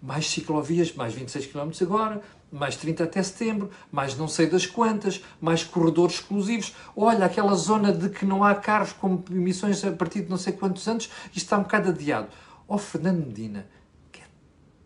Mais 0.00 0.30
ciclovias, 0.30 0.94
mais 0.94 1.12
26 1.12 1.48
km 1.48 1.70
agora, 1.82 2.22
mais 2.50 2.74
30 2.74 3.04
até 3.04 3.22
setembro, 3.22 3.70
mais 3.92 4.16
não 4.16 4.26
sei 4.26 4.46
das 4.46 4.64
quantas, 4.64 5.22
mais 5.42 5.62
corredores 5.62 6.14
exclusivos. 6.14 6.74
Olha, 6.96 7.26
aquela 7.26 7.54
zona 7.54 7.92
de 7.92 8.08
que 8.08 8.24
não 8.24 8.42
há 8.42 8.54
carros 8.54 8.94
com 8.94 9.22
emissões 9.30 9.84
a 9.84 9.92
partir 9.92 10.22
de 10.22 10.30
não 10.30 10.38
sei 10.38 10.54
quantos 10.54 10.88
anos, 10.88 11.10
isto 11.26 11.36
está 11.36 11.58
um 11.58 11.62
bocado 11.62 11.90
adiado. 11.90 12.28
Oh, 12.66 12.78
Fernando 12.78 13.26
Medina, 13.26 13.66
get 14.10 14.24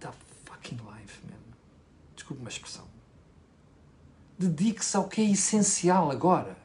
the 0.00 0.08
fucking 0.46 0.78
life, 0.78 1.20
man. 1.30 1.38
Desculpe 2.16 2.40
uma 2.40 2.50
expressão. 2.50 2.88
Dedique-se 4.36 4.96
ao 4.96 5.06
que 5.06 5.20
é 5.20 5.30
essencial 5.30 6.10
agora. 6.10 6.57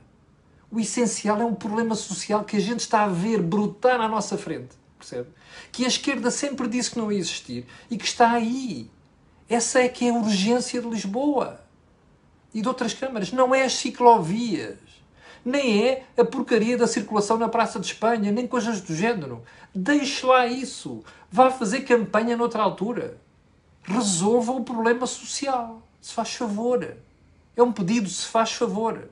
O 0.73 0.79
essencial 0.79 1.39
é 1.39 1.45
um 1.45 1.53
problema 1.53 1.93
social 1.93 2.43
que 2.43 2.57
a 2.57 2.59
gente 2.59 2.79
está 2.79 3.03
a 3.03 3.07
ver 3.07 3.39
brotar 3.39 4.01
à 4.01 4.07
nossa 4.07 4.39
frente. 4.39 4.75
Percebe? 4.97 5.29
Que 5.71 5.86
a 5.86 5.88
esquerda 5.88 6.31
sempre 6.31 6.67
disse 6.67 6.89
que 6.89 6.97
não 6.97 7.12
ia 7.12 7.19
existir 7.19 7.67
e 7.91 7.95
que 7.95 8.05
está 8.05 8.31
aí 8.31 8.89
essa 9.47 9.81
é 9.81 9.88
que 9.88 10.07
é 10.07 10.09
a 10.09 10.13
urgência 10.15 10.81
de 10.81 10.89
Lisboa 10.89 11.62
e 12.51 12.59
de 12.59 12.67
outras 12.67 12.91
câmaras. 12.91 13.31
Não 13.31 13.53
é 13.53 13.63
as 13.63 13.73
ciclovias, 13.73 14.79
nem 15.45 15.88
é 15.88 16.05
a 16.17 16.25
porcaria 16.25 16.75
da 16.75 16.88
circulação 16.88 17.38
na 17.38 17.47
Praça 17.47 17.79
de 17.79 17.86
Espanha, 17.86 18.31
nem 18.31 18.47
coisas 18.47 18.81
do 18.81 18.95
género. 18.95 19.43
Deixe 19.75 20.25
lá 20.25 20.47
isso. 20.47 21.03
Vá 21.31 21.51
fazer 21.51 21.81
campanha 21.81 22.36
noutra 22.36 22.63
altura. 22.63 23.19
Resolva 23.83 24.53
o 24.53 24.63
problema 24.63 25.05
social. 25.05 25.83
Se 26.01 26.15
faz 26.15 26.33
favor. 26.33 26.97
É 27.55 27.62
um 27.62 27.71
pedido, 27.71 28.09
se 28.09 28.25
faz 28.25 28.53
favor. 28.53 29.07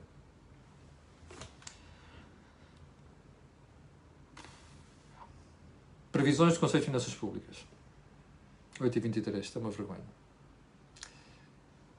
Previsões 6.12 6.54
do 6.54 6.60
Conselho 6.60 6.80
de 6.80 6.86
Finanças 6.86 7.14
Públicas. 7.14 7.66
8,23. 8.78 9.40
Isto 9.40 9.58
é 9.58 9.62
uma 9.62 9.70
vergonha. 9.70 10.04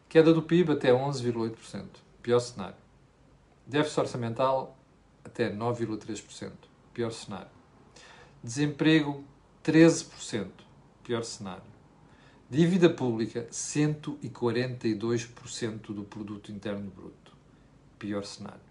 Queda 0.08 0.32
do 0.32 0.43
PIB 0.43 0.73
até 0.73 0.91
11,8%. 0.91 1.88
Pior 2.21 2.39
cenário. 2.39 2.76
Déficit 3.65 4.02
orçamental 4.02 4.78
até 5.26 5.52
9,3%. 5.52 6.52
Pior 6.93 7.12
cenário. 7.12 7.49
Desemprego 8.43 9.23
13%. 9.63 10.52
Pior 11.04 11.23
cenário. 11.23 11.63
Dívida 12.47 12.91
pública 12.91 13.47
142% 13.52 15.91
do 15.91 16.04
produto 16.04 16.52
interno 16.52 16.91
bruto. 16.91 17.34
Pior 17.97 18.23
cenário. 18.23 18.62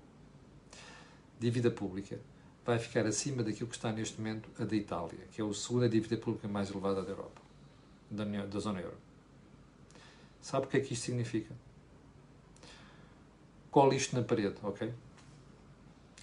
Dívida 1.40 1.68
pública 1.68 2.20
vai 2.64 2.78
ficar 2.78 3.06
acima 3.06 3.42
daquilo 3.42 3.68
que 3.68 3.76
está 3.76 3.92
neste 3.92 4.20
momento 4.20 4.48
a 4.58 4.64
da 4.64 4.76
Itália, 4.76 5.18
que 5.32 5.40
é 5.40 5.44
a 5.44 5.52
segunda 5.52 5.88
dívida 5.88 6.16
pública 6.16 6.46
mais 6.46 6.70
elevada 6.70 7.02
da 7.02 7.10
Europa, 7.10 7.40
da, 8.10 8.24
da 8.24 8.60
zona 8.60 8.80
euro. 8.80 8.96
Sabe 10.40 10.66
o 10.66 10.68
que 10.68 10.76
é 10.76 10.80
que 10.80 10.92
isto 10.92 11.04
significa? 11.04 11.54
Cole 13.70 13.96
isto 13.96 14.14
na 14.14 14.22
parede, 14.22 14.56
ok? 14.62 14.92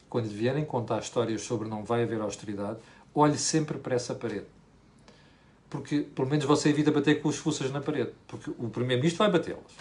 Quando 0.10 0.28
vierem 0.28 0.66
contar 0.66 1.00
histórias 1.00 1.42
sobre 1.42 1.68
não 1.68 1.84
vai 1.84 2.04
haver 2.04 2.20
austeridade, 2.22 2.80
olhe 3.14 3.38
sempre 3.38 3.78
para 3.78 3.96
essa 3.96 4.16
parede. 4.16 4.48
Porque, 5.70 6.02
pelo 6.02 6.28
menos, 6.28 6.46
você 6.46 6.70
evita 6.70 6.92
bater 6.92 7.22
com 7.22 7.30
os 7.30 7.38
fuças 7.38 7.72
na 7.72 7.80
parede. 7.80 8.12
Porque 8.28 8.50
o 8.50 8.70
Primeiro-Ministro 8.70 9.20
vai 9.20 9.32
batê-los. 9.32 9.72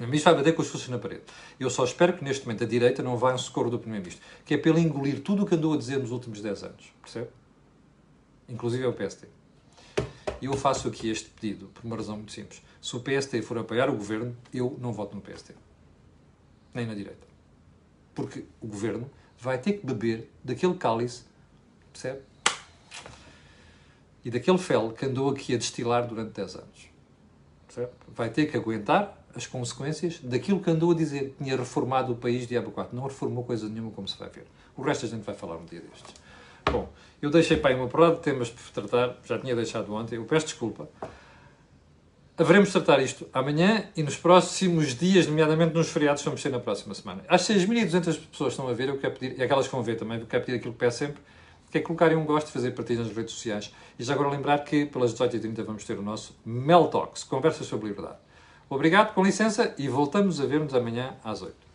Primeiro-Ministro 0.00 0.32
vai 0.32 0.42
bater 0.42 0.56
com 0.56 0.62
os 0.62 0.68
fuças 0.68 0.88
na 0.88 0.98
parede. 0.98 1.24
Eu 1.58 1.68
só 1.68 1.84
espero 1.84 2.14
que, 2.14 2.24
neste 2.24 2.46
momento, 2.46 2.64
a 2.64 2.66
direita 2.66 3.02
não 3.02 3.18
vá 3.18 3.34
em 3.34 3.38
socorro 3.38 3.68
do 3.68 3.78
Primeiro-Ministro. 3.78 4.24
Que 4.46 4.54
é 4.54 4.56
para 4.56 4.70
ele 4.70 4.80
engolir 4.80 5.20
tudo 5.20 5.42
o 5.42 5.46
que 5.46 5.54
andou 5.54 5.74
a 5.74 5.76
dizer 5.76 5.98
nos 5.98 6.10
últimos 6.10 6.40
10 6.40 6.62
anos. 6.64 6.92
Percebe? 7.02 7.28
Inclusive 8.48 8.82
é 8.82 8.88
o 8.88 8.94
PSD. 8.94 9.28
Eu 10.40 10.54
faço 10.54 10.88
aqui 10.88 11.10
este 11.10 11.28
pedido 11.28 11.66
por 11.66 11.84
uma 11.84 11.96
razão 11.96 12.16
muito 12.16 12.32
simples. 12.32 12.62
Se 12.80 12.96
o 12.96 13.00
PST 13.00 13.42
for 13.42 13.58
apoiar 13.58 13.90
o 13.90 13.92
governo, 13.94 14.34
eu 14.54 14.74
não 14.80 14.90
voto 14.90 15.14
no 15.14 15.20
PST. 15.20 15.54
Nem 16.72 16.86
na 16.86 16.94
direita. 16.94 17.26
Porque 18.14 18.46
o 18.58 18.66
governo 18.66 19.10
vai 19.38 19.58
ter 19.58 19.74
que 19.74 19.86
beber 19.86 20.30
daquele 20.42 20.76
cálice, 20.76 21.24
percebe? 21.92 22.22
E 24.24 24.30
daquele 24.30 24.58
fel 24.58 24.92
que 24.92 25.04
andou 25.04 25.28
aqui 25.28 25.54
a 25.54 25.58
destilar 25.58 26.06
durante 26.06 26.32
10 26.32 26.54
anos. 26.56 26.88
Percebe? 27.66 27.92
Vai 28.08 28.30
ter 28.30 28.46
que 28.46 28.56
aguentar 28.56 29.19
as 29.34 29.46
consequências 29.46 30.18
daquilo 30.22 30.60
que 30.60 30.70
andou 30.70 30.92
a 30.92 30.94
dizer. 30.94 31.34
Tinha 31.38 31.56
reformado 31.56 32.12
o 32.12 32.16
país 32.16 32.46
de 32.46 32.56
Aba 32.56 32.70
4. 32.70 32.94
Não 32.94 33.04
reformou 33.04 33.44
coisa 33.44 33.68
nenhuma, 33.68 33.90
como 33.90 34.06
se 34.08 34.18
vai 34.18 34.28
ver. 34.28 34.44
O 34.76 34.82
resto 34.82 35.06
a 35.06 35.08
gente 35.08 35.22
vai 35.22 35.34
falar 35.34 35.56
um 35.56 35.64
dia 35.64 35.80
destes. 35.80 36.14
Bom, 36.70 36.88
eu 37.20 37.30
deixei 37.30 37.56
para 37.56 37.70
aí 37.70 37.76
uma 37.76 37.88
porrada 37.88 38.16
de 38.16 38.22
temas 38.22 38.50
para 38.50 38.82
tratar, 38.82 39.18
já 39.24 39.38
tinha 39.38 39.54
deixado 39.54 39.92
ontem, 39.92 40.16
eu 40.16 40.24
peço 40.24 40.46
desculpa. 40.46 40.88
Haveremos 42.38 42.70
de 42.70 42.72
tratar 42.72 43.02
isto 43.02 43.28
amanhã 43.34 43.84
e 43.94 44.02
nos 44.02 44.16
próximos 44.16 44.94
dias, 44.94 45.26
nomeadamente 45.26 45.74
nos 45.74 45.90
feriados, 45.90 46.22
vamos 46.22 46.40
ser 46.40 46.48
na 46.48 46.58
próxima 46.58 46.94
semana. 46.94 47.22
Às 47.28 47.42
6.200 47.42 48.18
pessoas 48.30 48.54
estão 48.54 48.66
a 48.66 48.72
ver, 48.72 48.88
eu 48.88 48.98
quero 48.98 49.14
pedir, 49.14 49.38
e 49.38 49.42
aquelas 49.42 49.66
que 49.66 49.72
vão 49.72 49.82
ver 49.82 49.96
também, 49.96 50.18
eu 50.18 50.26
quero 50.26 50.44
pedir 50.44 50.56
aquilo 50.56 50.72
que 50.72 50.78
peço 50.78 50.98
sempre, 50.98 51.20
que 51.70 51.76
é 51.76 51.80
colocarem 51.82 52.16
um 52.16 52.24
gosto, 52.24 52.50
fazer 52.50 52.70
partilhas 52.70 53.06
nas 53.06 53.14
redes 53.14 53.34
sociais. 53.34 53.74
E 53.98 54.02
já 54.02 54.14
agora 54.14 54.30
lembrar 54.30 54.60
que 54.60 54.86
pelas 54.86 55.12
18h30 55.12 55.62
vamos 55.64 55.84
ter 55.84 55.98
o 55.98 56.02
nosso 56.02 56.34
Mel 56.44 56.88
Talks, 56.88 57.24
conversas 57.24 57.66
sobre 57.66 57.88
liberdade. 57.88 58.16
Obrigado, 58.70 59.12
com 59.14 59.24
licença, 59.24 59.74
e 59.76 59.88
voltamos 59.88 60.40
a 60.40 60.46
ver-nos 60.46 60.72
amanhã 60.74 61.16
às 61.24 61.42
8 61.42 61.69